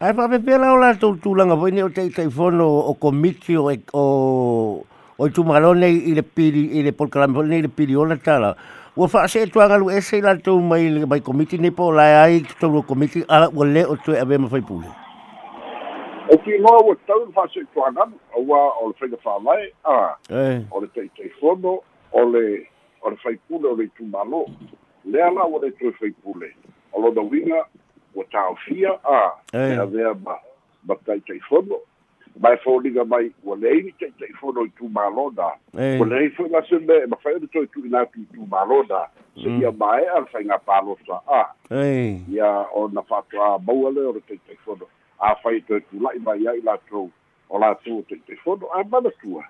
Ai 0.00 0.12
pa 0.12 0.28
pe 0.28 0.42
pela 0.44 0.74
o 0.74 0.76
la 0.76 0.92
tu 1.00 1.14
tūlanga 1.24 1.56
wei 1.56 1.72
ne 1.72 1.82
o 1.82 1.88
te 1.88 2.04
te 2.12 2.28
fono 2.28 2.66
o 2.90 2.92
komiti 3.00 3.56
o 3.56 3.72
o 3.72 4.84
o 5.16 5.28
tu 5.32 5.44
malone 5.48 5.88
i 5.88 6.12
le 6.12 6.22
pili 6.22 6.76
i 6.76 6.82
le 6.84 6.92
polkalame 6.92 7.48
i 7.48 7.62
le 7.62 7.72
pili 7.72 7.96
o 7.96 8.04
na 8.04 8.16
tala. 8.20 8.52
Ua 8.98 9.06
fa 9.06 9.28
se 9.28 9.46
tuanga 9.46 9.78
lu 9.78 9.90
ese 9.90 10.20
la 10.20 10.34
tu 10.34 10.58
mai 10.60 10.90
mai 11.06 11.20
komiti 11.20 11.56
ne 11.58 11.70
po 11.70 11.92
la 11.92 12.22
ai 12.24 12.42
tu 12.42 12.82
komiti 12.82 13.22
ala 13.28 13.46
o 13.46 13.64
le 13.64 13.84
o 13.86 13.94
a 13.94 14.24
be 14.26 14.38
ma 14.38 14.48
fai 14.48 14.60
pule. 14.60 14.90
o 16.28 16.38
filoa 16.44 16.82
ua 16.82 16.96
tau 17.06 17.18
le 17.24 17.32
fa'ase'ituagalu 17.32 18.18
aua 18.36 18.58
o 18.82 18.88
le 18.88 18.94
faiga 18.98 19.16
fa'avae 19.22 19.72
a 19.84 20.16
e 20.30 20.66
o 20.70 20.80
le 20.80 20.88
taʻitaʻifono 20.96 21.72
o 22.12 22.24
le 22.32 22.66
o 23.02 23.10
le 23.10 23.16
faipule 23.22 23.68
o 23.70 23.76
le 23.76 23.86
itumālō 23.86 24.40
lea 25.04 25.30
la 25.30 25.46
ua 25.46 25.60
le 25.62 25.70
toe 25.78 25.92
faipule 26.00 26.50
o 26.92 27.00
lona 27.00 27.22
uiga 27.22 27.64
ua 28.14 28.24
taofia 28.32 28.98
a 29.04 29.20
E. 29.52 29.78
lea 29.94 30.12
ma 30.24 30.36
ma 30.86 30.94
taʻitaʻifono 31.06 31.80
mae 32.40 32.56
foliga 32.64 33.04
mai 33.04 33.30
ua 33.44 33.56
leai 33.56 33.82
ni 33.82 33.92
taʻitaʻifono 34.00 34.66
i 34.66 34.72
tumālō 34.78 35.24
na 35.36 35.48
e 35.74 35.98
ua 35.98 36.06
leai 36.06 36.30
foi 36.36 36.48
lase 36.48 36.78
me 36.78 36.98
mafai 37.06 37.34
ona 37.34 37.46
toe 37.52 37.66
tu'ina 37.74 38.04
atu 38.06 38.20
i 38.22 38.26
tumālō 38.36 38.82
na 38.88 39.00
se 39.42 39.50
ia 39.60 39.72
maea 39.72 40.20
le 40.20 40.26
faiga 40.32 40.58
palosa 40.58 41.20
a. 41.26 41.42
E 41.70 42.22
ia 42.30 42.50
ona 42.74 43.02
fa'ato'a 43.02 43.58
maua 43.58 43.90
le 43.90 44.06
o 44.06 44.12
le 44.12 44.20
taʻitaʻifono 44.20 44.86
afai 45.18 45.60
toe 45.68 45.80
tula'i 45.90 46.18
mai 46.18 46.46
ai 46.46 46.60
latou 46.64 47.10
o 47.50 47.58
latou 47.58 48.04
taʻitaʻifono 48.10 48.70
a 48.74 48.84
manatua. 48.84 49.44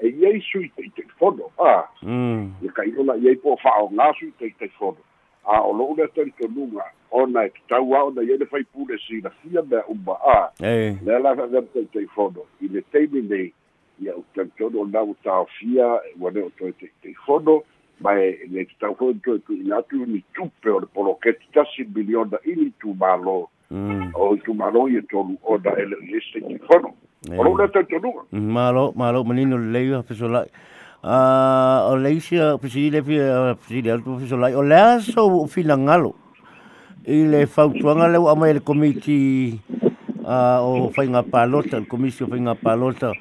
E 0.00 0.08
iai 0.08 0.42
sui 0.52 0.70
taʻitaʻifono 0.76 1.50
a. 1.58 1.88
Mm. 2.02 2.54
Ia 2.62 2.72
kaino 2.72 3.04
la 3.04 3.16
iai 3.16 3.36
po 3.42 3.56
fa'aogā 3.62 4.12
sui 4.18 4.32
taʻitaʻifono 4.40 5.02
a 5.48 5.62
o 5.62 5.72
lo'u 5.72 5.96
lea 5.96 6.08
talitonuga 6.14 6.84
ona 7.10 7.46
e 7.46 7.50
tatau 7.50 7.94
a 7.94 8.04
ona 8.04 8.22
iai 8.22 8.38
le 8.38 8.46
faipule 8.46 8.98
silafia 8.98 9.62
mea 9.62 9.84
uma 9.88 10.14
a 10.34 10.50
e 10.60 10.96
lea 11.04 11.18
la 11.18 11.34
fa'avea 11.36 11.62
taʻitaʻifono 11.74 12.44
i 12.60 12.68
le 12.68 12.82
taimi 12.92 13.22
nei 13.22 13.52
ia 14.00 14.14
o 14.14 14.24
talitonu 14.34 14.80
o 14.80 14.86
nau 14.86 15.14
taofia 15.24 15.88
ua 16.20 16.30
le 16.30 16.42
o 16.42 16.50
toe 16.58 16.72
taʻitaʻifono 16.80 17.62
mae 18.00 18.38
le 18.50 18.64
tatau 18.64 18.94
foi 18.94 19.14
toe 19.24 19.38
tu'ina 19.46 19.78
atu 19.78 20.06
ni 20.06 20.22
tupe 20.34 20.70
o 20.70 20.80
le 20.80 20.86
poloketi 20.86 21.48
tasi 21.54 21.84
miliona 21.94 22.38
ili 22.44 22.72
tumālō 22.82 23.38
mm 23.70 24.12
o 24.14 24.34
i 24.34 24.40
tumālō 24.46 24.88
ia 24.92 25.02
tolu 25.10 25.36
ona 25.42 25.70
e 25.76 25.84
o 27.38 27.44
lo'u 27.44 27.56
lea 27.58 27.68
talitonuga 27.68 28.22
malo 28.32 28.92
malo 28.96 29.24
manino 29.24 29.58
le 29.58 29.72
leio 29.72 30.02
fesolai 30.02 30.48
a 31.02 31.88
o 31.90 31.96
leisia 31.96 32.58
pisi 32.58 32.90
le 32.90 33.00
le 33.02 33.90
alto 33.90 34.18
fesolai 34.18 34.54
o 34.54 34.62
lea 34.62 35.00
i 37.06 37.22
le 37.24 37.46
fautuanga 37.46 38.08
leu 38.08 38.28
a 38.28 38.34
mai 38.34 38.54
le 38.54 38.60
komiti 38.60 39.60
uh, 40.24 40.58
o 40.60 40.90
whainga 40.96 41.22
pālota, 41.22 41.78
le 41.78 41.86
komisi 41.86 42.24
o 42.24 42.28
whainga 42.28 42.56
pālota, 42.58 43.12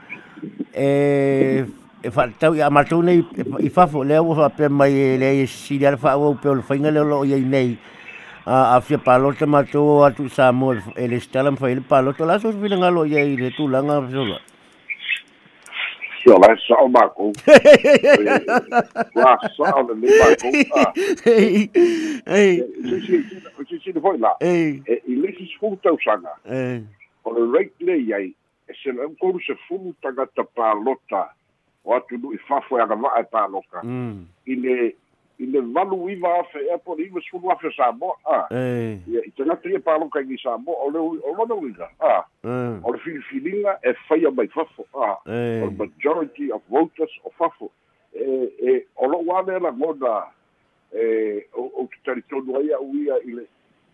e, 0.74 1.64
e 2.04 2.10
whaatau 2.10 2.58
i 2.58 2.64
amatou 2.66 3.04
nei 3.06 3.22
i 3.62 3.70
whafo, 3.70 4.04
leu 4.04 4.32
o 4.32 4.38
whape 4.40 4.70
mai 4.70 5.18
le 5.22 5.32
e 5.44 5.48
siri 5.48 5.88
ala 5.88 6.00
wha 6.02 6.18
au 6.18 6.36
peo 6.36 6.56
le 6.58 6.66
whainga 6.68 6.92
leu 6.92 7.06
loo 7.06 7.24
iei 7.26 7.46
nei, 7.46 7.78
uh, 8.46 8.52
a 8.52 8.76
afia 8.80 8.98
pālota 8.98 9.48
matou 9.48 10.04
atu 10.08 10.30
sa 10.30 10.52
mo 10.52 10.74
e 10.74 11.08
le 11.08 11.22
stalam 11.22 11.60
whai 11.62 11.78
pālota, 11.80 12.26
la 12.26 12.40
so 12.40 12.52
whina 12.52 12.82
ngalo 12.82 13.06
iei 13.06 13.38
le 13.38 13.54
tūlanga, 13.56 14.02
so. 14.12 14.57
Sia 16.18 16.38
la 16.42 16.50
sa'o 16.66 16.88
mākou. 16.90 17.32
Ua 19.16 19.34
sa'o 19.56 19.84
le 19.88 19.96
le 20.02 20.08
mākou. 20.18 20.52
Ei, 21.30 21.70
ei, 22.26 22.64
si 22.84 23.02
si 23.06 23.42
si 23.70 23.80
si 23.84 23.92
le 23.94 24.02
foi 24.02 24.18
la. 24.20 24.36
ei, 24.42 24.82
E 24.88 25.02
i 25.08 25.16
le 25.16 25.34
si 25.38 25.48
fulu 25.60 25.78
tausanga. 25.84 26.34
ei, 26.50 26.82
O 27.24 27.34
le 27.36 27.46
rate 27.54 27.86
le 27.86 27.98
iai. 28.02 28.34
E 28.68 28.74
se 28.84 28.92
le 28.92 29.08
mkoru 29.08 29.40
se 29.46 29.56
fulu 29.68 29.94
tagata 30.02 30.44
pālota. 30.56 31.28
O 31.86 31.94
atu 31.96 32.18
nu 32.20 32.34
i 32.36 32.40
fafo 32.48 32.78
e 32.78 32.82
agava'a 32.84 33.22
e 33.22 33.28
pāloka. 33.32 33.84
mm, 33.84 34.26
I 34.48 34.56
le 34.56 34.78
i 35.40 35.46
le 35.46 35.62
valu 35.62 36.10
iwa 36.10 36.40
afe 36.40 36.60
e 36.74 36.78
po 36.86 36.96
le 36.96 37.04
iwa 37.08 37.22
sulu 37.30 37.52
afe 37.52 37.72
Samoa. 37.78 38.16
Ah. 38.26 38.48
ei, 38.52 39.02
Ia 39.08 39.22
i 39.26 39.32
te 39.32 39.46
ngata 39.46 39.70
ia 39.70 39.80
pāloka 39.80 40.22
i 40.22 40.38
Samoa. 40.44 40.76
O 40.86 40.90
le 40.90 41.00
o 41.00 41.36
lona 41.38 41.56
uiga. 41.56 41.90
Ah. 42.00 42.24
mm, 42.44 42.82
O 42.84 42.92
le 42.92 43.00
filifilinga 43.00 43.80
e 43.84 43.94
whaia 44.10 44.32
mai 44.32 44.48
fafo. 44.48 44.86
Ah. 44.96 45.18
ei, 45.28 45.62
o 45.62 45.72
majority 45.72 46.52
of 46.52 46.62
voters 46.70 47.12
o 47.24 47.30
fafo 47.38 47.72
e 48.14 48.50
e 48.60 48.86
o 48.96 49.08
lo 49.08 49.22
wane 49.26 49.60
la 49.60 49.72
ngona 49.74 50.24
e 50.94 51.46
o 51.54 51.70
o 51.76 51.88
te 51.92 51.98
taritonu 52.06 52.58
ai 52.58 52.72
au 52.74 52.96
ia 52.96 53.16
i 53.26 53.32
le 53.32 53.46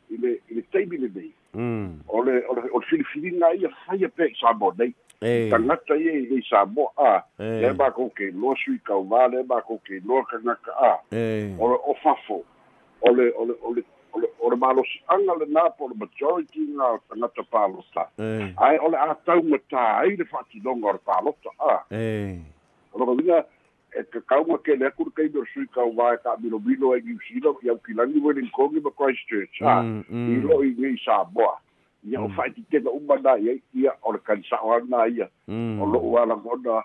i 0.09 0.17
le 0.17 0.39
i 0.49 0.55
le 0.55 0.61
teimi 0.71 0.97
le 0.97 1.09
nei 1.15 1.31
mm, 1.53 1.99
o 2.07 2.23
le 2.23 2.43
o 2.47 2.55
le 2.55 2.69
o 2.71 2.79
le 2.79 2.85
filifilina 2.85 3.53
ia 3.53 3.69
whaia 3.87 4.09
pe 4.09 4.25
i 4.31 4.35
Samoa 4.39 4.73
nei 4.77 4.93
ei, 5.23 5.49
tangata 5.49 5.95
ia 5.95 6.13
i 6.19 6.27
i 6.37 6.41
Samoa 6.49 6.91
a 6.97 7.13
le 7.39 7.73
ma 7.79 7.89
ko 7.91 8.09
ke 8.17 8.29
loa 8.35 8.55
sui 8.63 8.77
kau 8.83 9.01
wā 9.07 9.25
le 9.31 9.43
ma 9.49 9.61
ko 9.61 9.79
ke 9.87 10.01
loa 10.05 10.23
kangaka 10.31 10.71
a 10.89 10.93
o 11.59 11.71
le 11.71 11.77
o 11.91 11.95
fafo 12.03 12.43
o 13.01 13.13
le 13.15 13.31
o 13.39 13.45
le 13.49 13.55
o 13.63 13.73
le 13.73 13.83
o 14.13 14.19
le 14.19 14.27
o 14.39 14.49
le 14.51 14.57
malosi 14.61 14.99
anga 15.09 15.33
le 15.39 15.47
nā 15.49 15.65
po 15.77 15.87
le 15.89 15.95
majority 15.97 16.67
ngā 16.77 16.89
tangata 17.09 17.43
pālota. 17.49 18.05
Ei, 18.19 18.53
ai 18.57 18.77
o 18.77 18.91
le 18.93 18.97
a 18.99 19.15
tau 19.25 19.41
matā 19.41 19.87
ai 20.03 20.15
le 20.19 20.27
whātinonga 20.29 20.91
o 20.91 20.93
le 20.97 21.01
pālota 21.07 21.55
a. 21.71 21.79
Vinga 22.93 23.39
e 23.97 24.03
ka 24.09 24.19
kaunga 24.29 24.57
ke 24.65 24.75
le 24.77 24.89
kur 24.97 25.09
kai 25.17 25.27
do 25.33 25.43
sui 25.53 25.65
kau 25.73 25.91
vai 25.97 26.17
ka 26.23 26.35
mino 26.41 26.59
mino 26.59 26.93
e 26.95 27.01
giu 27.01 27.17
sino 27.27 27.55
i 27.63 27.69
au 27.69 27.77
kilangi 27.85 28.19
wele 28.25 28.41
kongi 28.53 28.81
ma 28.81 28.89
Christchurch 28.97 29.61
ha 29.61 29.81
Mm, 29.81 30.03
mm. 30.09 30.29
i 30.33 30.41
lo 30.41 30.63
i 30.63 30.71
ngi 30.77 30.97
sa 31.05 31.23
boa 31.23 31.57
ia 32.03 32.21
o 32.21 32.29
fai 32.35 32.51
ti 32.51 32.63
te 32.71 32.79
na 32.79 32.91
na 33.21 33.37
ia 33.37 33.55
ia 33.73 33.91
o 34.01 34.11
le 34.11 34.19
kan 34.19 34.43
sa 34.49 34.59
o 34.61 34.79
na 34.79 35.05
ia. 35.07 35.29
Mm, 35.47 35.81
o 35.81 35.85
lo 35.85 35.99
wala 35.99 36.35
ngona 36.35 36.83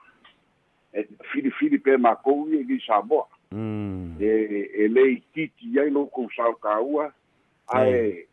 e 0.93 1.05
fili 1.33 1.51
fili 1.51 1.79
pe 1.79 1.97
ma 1.97 2.15
kou 2.15 2.47
i 2.49 2.65
ngi 2.65 2.81
sa 2.87 3.03
boa 3.03 3.27
mm, 3.51 4.17
e 4.21 4.31
e 4.85 4.89
le 4.89 5.05
i 5.13 5.23
titi 5.35 5.75
ia 5.75 5.85
i 5.85 5.91
lo 5.91 6.07
kou 6.07 6.29
sa 6.37 6.49
ka 6.63 6.81
ua 6.81 7.11
ai 7.75 8.25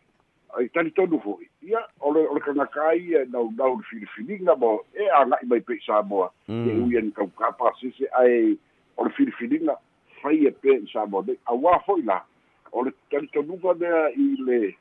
ai 0.57 0.69
tani 0.73 0.91
tonu 0.91 1.19
foi 1.19 1.49
ia 1.61 1.81
o 1.99 2.13
le 2.13 2.27
o 2.27 2.33
le 2.35 2.41
kanga 2.41 2.65
kai 2.65 3.11
e 3.13 3.25
nau 3.33 3.51
nau 3.57 3.81
fili 3.89 4.07
fili 4.15 4.39
nga 4.41 4.55
mo 4.55 4.79
e 4.93 5.09
a 5.09 5.25
ngai 5.25 5.45
mai 5.45 5.59
pe 5.59 5.79
sa 5.85 6.01
boa 6.01 6.31
e 6.47 6.53
mm, 6.53 6.85
uien 6.87 7.11
kau 7.11 7.27
kapa 7.37 7.73
sisi 7.81 8.07
ai 8.21 8.55
o 8.97 9.03
le 9.03 9.11
filifilinga 9.17 9.75
fai 10.21 10.47
e 10.47 10.51
pe 10.51 10.79
i 10.79 10.87
sa 10.93 11.05
mo 11.05 11.25
a 11.25 11.53
wā 11.53 11.79
foi 11.85 12.01
la 12.07 12.21
o 12.71 12.83
le 12.83 12.91
talitonuga 13.11 13.73
mea 13.73 14.09
i 14.15 14.35
le 14.47 14.75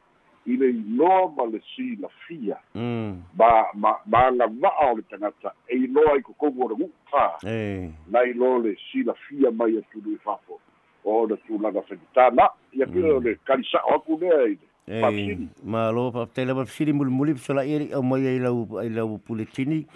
i 0.46 0.56
le 0.56 0.68
iloa 0.70 1.32
ma 1.36 1.44
le 1.46 1.60
si 1.74 1.96
la 2.00 2.08
fia. 2.26 2.58
Mm, 2.74 3.22
ma 3.38 3.48
ma 3.74 3.96
ma 4.06 4.30
nga 4.32 4.46
va'a 4.46 4.92
o 4.92 4.96
le 4.96 5.02
tangata 5.10 5.54
e 5.68 5.76
iloa 5.76 6.18
i 6.18 6.22
kokongo 6.22 6.64
o 6.64 6.68
le 6.68 6.84
upa. 6.84 7.24
Ei, 7.46 7.90
na 8.10 8.22
ilo 8.24 8.58
le 8.58 8.76
si 8.90 9.02
la 9.02 9.14
fia 9.28 9.50
mai 9.50 9.78
atu 9.78 10.02
i 10.12 10.18
fafo 10.24 10.60
o 11.04 11.26
le 11.26 11.36
tulaga 11.46 11.80
whakitana 11.80 12.48
ia 12.72 12.86
pira 12.86 13.16
o 13.16 13.20
le 13.20 13.36
karisao 13.46 13.94
aku 13.94 14.18
lea 14.20 14.42
i 14.44 14.56
le 14.60 14.66
ei, 14.86 15.00
Papsini. 15.00 15.48
ma 15.64 15.90
lo 15.90 16.10
pa 16.12 16.26
tele 16.26 16.52
pa 16.54 16.66
siri 16.66 16.92
mul 16.92 17.08
muli 17.08 17.36
sola 17.38 17.64
iri 17.64 17.92
au 17.92 18.02
mai 18.02 18.26
ai 18.26 18.38
lau 18.38 18.68
ai 18.78 18.88
lau 18.88 19.18
puletini. 19.18 19.86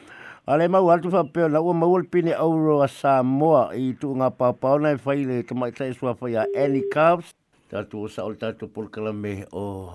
Ale 0.48 0.64
mau 0.68 0.88
altu 0.88 1.10
fa 1.12 1.24
pe 1.24 1.44
la 1.48 1.60
o 1.60 1.72
mau 1.76 1.92
al 1.96 2.04
pine 2.08 2.32
auro 2.32 2.80
a 2.80 2.88
Samoa 2.88 3.76
i 3.76 3.92
tu 4.00 4.14
nga 4.16 4.30
pa 4.30 4.52
pa 4.52 4.78
na 4.80 4.96
fai 4.96 5.24
le 5.28 5.42
te 5.42 5.54
mai 5.54 5.72
tai 5.72 5.92
sua 5.92 6.14
fai 6.14 6.36
a 6.40 6.46
any 6.56 6.80
cubs 6.88 7.34
ta 7.68 7.82
tu 7.84 8.08
sa 8.08 8.24
ol 8.24 8.36
ta 8.40 8.52
tu 8.52 8.66
por 8.66 8.88
kala 8.88 9.12
me 9.12 9.44
o 9.52 9.92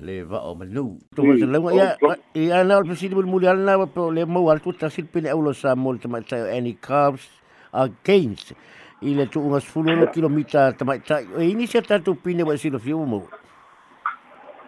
le 0.00 0.22
va 0.24 0.40
o 0.48 0.54
manu 0.54 0.98
tu 1.16 1.22
Si, 1.22 1.28
va 1.28 1.34
le 1.36 1.58
o- 1.70 1.70
ya 1.72 1.98
o- 2.02 2.16
i 2.34 2.50
ana 2.52 2.76
al 2.78 2.84
pesi 2.86 3.08
mul 3.10 3.26
muli 3.26 3.46
al 3.48 3.58
na 3.60 3.86
pe 3.86 4.00
le 4.12 4.26
mau 4.26 4.50
altu 4.50 4.72
ta 4.72 4.88
sil 4.94 5.06
pine 5.12 5.28
auro 5.30 5.52
Samoa 5.52 5.98
te 5.98 6.08
mai 6.08 6.22
tai 6.22 6.42
any 6.58 6.74
cubs 6.74 7.28
against 7.72 8.52
i 9.02 9.14
le 9.14 9.26
tu 9.26 9.40
nga 9.40 9.60
sfulu 9.60 10.08
kilomita 10.12 10.72
te 10.72 10.84
mai 10.84 11.00
tai 11.00 11.24
e 11.38 11.50
inicia 11.50 11.82
ta 11.82 11.98
tu 12.00 12.14
pine 12.16 12.42
wa 12.44 12.56
silo 12.56 12.78
fiu 12.78 13.06
mo 13.06 13.22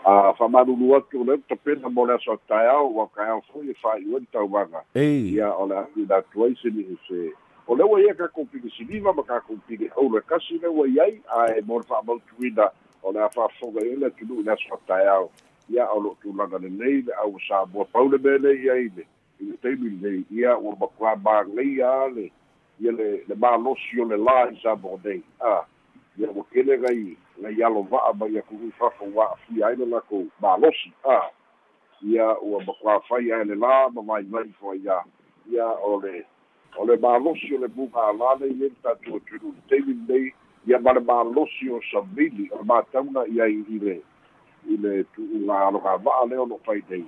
a 0.05 0.33
whamaruru 0.39 0.97
atu 0.97 1.25
le 1.25 1.39
ta 1.49 1.57
pena 1.57 1.89
mo 1.89 2.07
le 2.07 2.15
aso 2.15 2.37
tai 2.49 2.67
au 2.67 2.91
wa 2.97 3.07
kai 3.15 3.29
au 3.31 3.43
foi 3.53 3.69
e 3.71 3.75
whai 3.85 4.05
uen 4.07 4.27
tau 4.33 4.49
wanga 4.51 4.83
ei. 4.95 5.39
Ia 5.39 5.53
o 5.55 5.67
le 5.67 5.77
atu 5.79 6.07
da 6.07 6.23
tuai 6.33 6.55
se 6.63 6.71
ni 6.71 6.85
se. 7.09 7.33
O 7.69 7.75
le 7.77 7.85
wai 7.85 8.09
e 8.11 8.15
ka 8.15 8.29
kompini 8.29 8.71
siliva 8.77 9.13
ma 9.15 9.23
ka 9.23 9.41
kompini 9.47 9.89
au 9.97 10.11
le 10.11 10.21
kasi 10.27 10.59
le 10.63 10.69
wai 10.69 10.99
ai 11.01 11.21
a 11.31 11.53
e 11.59 11.63
mor 11.67 11.83
wha 11.89 12.03
mau 12.07 12.19
tuina 12.31 12.71
o 13.03 13.13
le 13.13 13.21
a 13.21 13.29
fonga 13.29 13.81
e 13.81 13.97
le 13.97 14.11
tunu 14.11 14.43
le 14.43 14.53
aso 14.53 14.79
au. 14.89 15.31
Ia 15.69 15.87
o 15.93 16.01
lo 16.01 16.17
tu 16.21 16.33
langa 16.33 16.59
le 16.59 16.69
le 16.69 17.13
au 17.23 17.39
sa 17.49 17.65
mua 17.67 17.85
paule 17.85 18.19
me 18.19 18.39
le 18.39 18.55
ia 18.55 18.75
i 18.75 18.91
le. 18.97 19.05
I 19.41 19.45
le 19.45 19.57
teimi 19.63 19.91
le 20.01 20.25
ia 20.31 20.57
o 20.57 20.77
ma 20.81 20.87
kua 20.87 21.17
ma 21.17 21.45
ngai 21.45 21.81
a 21.81 22.09
le. 22.09 22.31
Ia 22.81 22.93
le 22.93 23.25
le 23.29 23.35
ma 23.35 23.57
losi 23.57 24.01
o 24.01 24.05
le 24.05 24.17
la 24.17 24.51
i 24.51 24.59
sa 24.63 24.75
mo 24.75 25.01
nei. 25.05 25.23
A 25.41 25.65
ia 26.19 26.33
mo 26.33 26.43
kele 26.53 26.77
gai 26.79 27.17
ngai 27.41 27.63
alo 27.63 27.83
va'a 27.83 28.13
mai 28.15 28.39
a 28.39 28.43
kuhui 28.43 28.71
fafo 28.79 29.05
wa 29.15 29.35
fi 29.47 29.63
ai 29.63 29.77
le 29.77 29.87
lako 29.87 30.27
ma 30.41 30.57
losi. 30.57 30.93
A 31.05 31.31
ia 32.03 32.37
ua 32.43 32.65
makua 32.65 33.01
fai 33.09 33.33
ai 33.33 33.45
le 33.45 33.55
la 33.55 33.89
ma 33.89 34.03
mai 34.03 34.25
mai 34.25 34.53
fo 34.61 34.75
ia. 34.75 35.03
Ia 35.51 35.67
o 35.83 36.01
le 36.01 36.25
o 36.77 36.85
le 36.85 36.97
malosi 36.97 37.55
o 37.55 37.59
le 37.59 37.69
buka 37.69 38.01
alane 38.09 38.47
i 38.47 38.55
le 38.55 38.71
tatu 38.83 39.15
o 39.15 39.19
tunu 39.21 39.55
teimi 39.69 39.95
nei 40.09 40.35
ia 40.67 40.79
ma 40.79 40.93
le 40.93 41.01
malosi 41.01 41.71
o 41.71 41.81
samili 41.91 42.51
o 42.53 42.59
le 42.59 42.65
matauna 42.65 43.27
ia 43.27 43.47
i 43.47 43.79
le 43.79 44.03
i 44.69 44.77
le 44.77 45.05
tu 45.15 45.23
nga 45.45 45.67
alo 45.67 45.79
ka 45.79 45.97
va'a 45.97 46.27
leo 46.31 46.47
no 46.47 46.59
fai 46.65 46.83
nei 46.91 47.05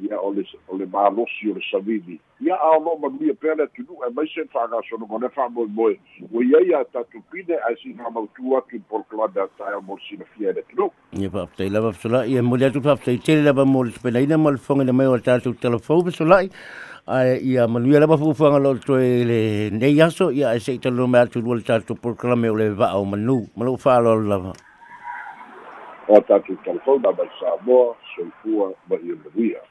ia 0.00 0.20
o 0.20 0.32
le 0.32 0.44
o 0.68 0.76
le 0.76 0.86
malosi 0.86 1.50
o 1.50 1.54
le 1.54 1.62
savili 1.70 2.20
ia 2.40 2.54
aolo 2.54 2.96
manuia 2.98 3.34
pea 3.34 3.54
le 3.54 3.62
atunuu 3.62 4.02
e 4.06 4.10
mai 4.14 4.26
se 4.34 4.44
fa'agasonogo 4.52 5.18
le 5.18 5.28
fa'amoemoe 5.28 5.98
ua 6.32 6.44
iai 6.44 6.74
a 6.74 6.84
tatupine 6.84 7.54
ae 7.68 7.76
si 7.82 7.94
fa'amautū 7.94 8.56
atu 8.58 8.76
i 8.76 8.80
polokalame 8.88 9.40
atae 9.44 9.80
mo 9.86 9.96
le 9.96 10.02
sinafia 10.08 10.50
e 10.50 10.52
le 10.52 10.60
atunuu 10.60 10.90
ia 11.12 11.30
fa'afetai 11.30 11.70
lava 11.70 11.92
fesola'i 11.92 12.36
e 12.36 12.40
mo 12.42 12.56
le 12.56 12.66
atu 12.66 12.82
fa'afetai 12.82 13.18
tele 13.18 13.42
lava 13.42 13.64
mo 13.64 13.84
le 13.84 13.92
tupenaina 13.92 14.38
mo 14.38 14.50
le 14.50 14.58
foga 14.58 14.92
mai 14.92 15.06
o 15.06 15.16
le 15.16 15.22
tatou 15.22 15.54
telefou 15.54 16.04
fesola'i 16.04 16.50
ae 17.06 17.38
ia 17.38 17.68
manuia 17.68 18.00
lava 18.00 18.18
fuafuaga 18.18 18.58
lo 18.58 18.74
toe 18.74 19.24
le 19.24 19.70
nei 19.70 20.00
aso 20.00 20.30
ia 20.30 20.54
e 20.54 20.60
se'i 20.60 20.78
talolo 20.78 21.06
mai 21.06 21.20
atu 21.20 21.40
lua 21.40 21.56
le 21.56 21.62
tatou 21.62 21.94
polokalame 21.94 22.48
o 22.50 22.56
le 22.56 22.70
va'ao 22.70 23.04
manu 23.04 23.46
ma 23.56 23.64
lo'u 23.64 23.76
fa'aloalo 23.76 24.26
lava 24.26 24.52
o 26.08 26.20
tatou 26.20 26.56
telefou 26.64 26.98
na 26.98 27.12
mai 27.12 27.30
samoa 27.38 27.94
soifua 28.16 28.72
ma 28.90 28.96
ia 28.96 29.14
manuia 29.22 29.62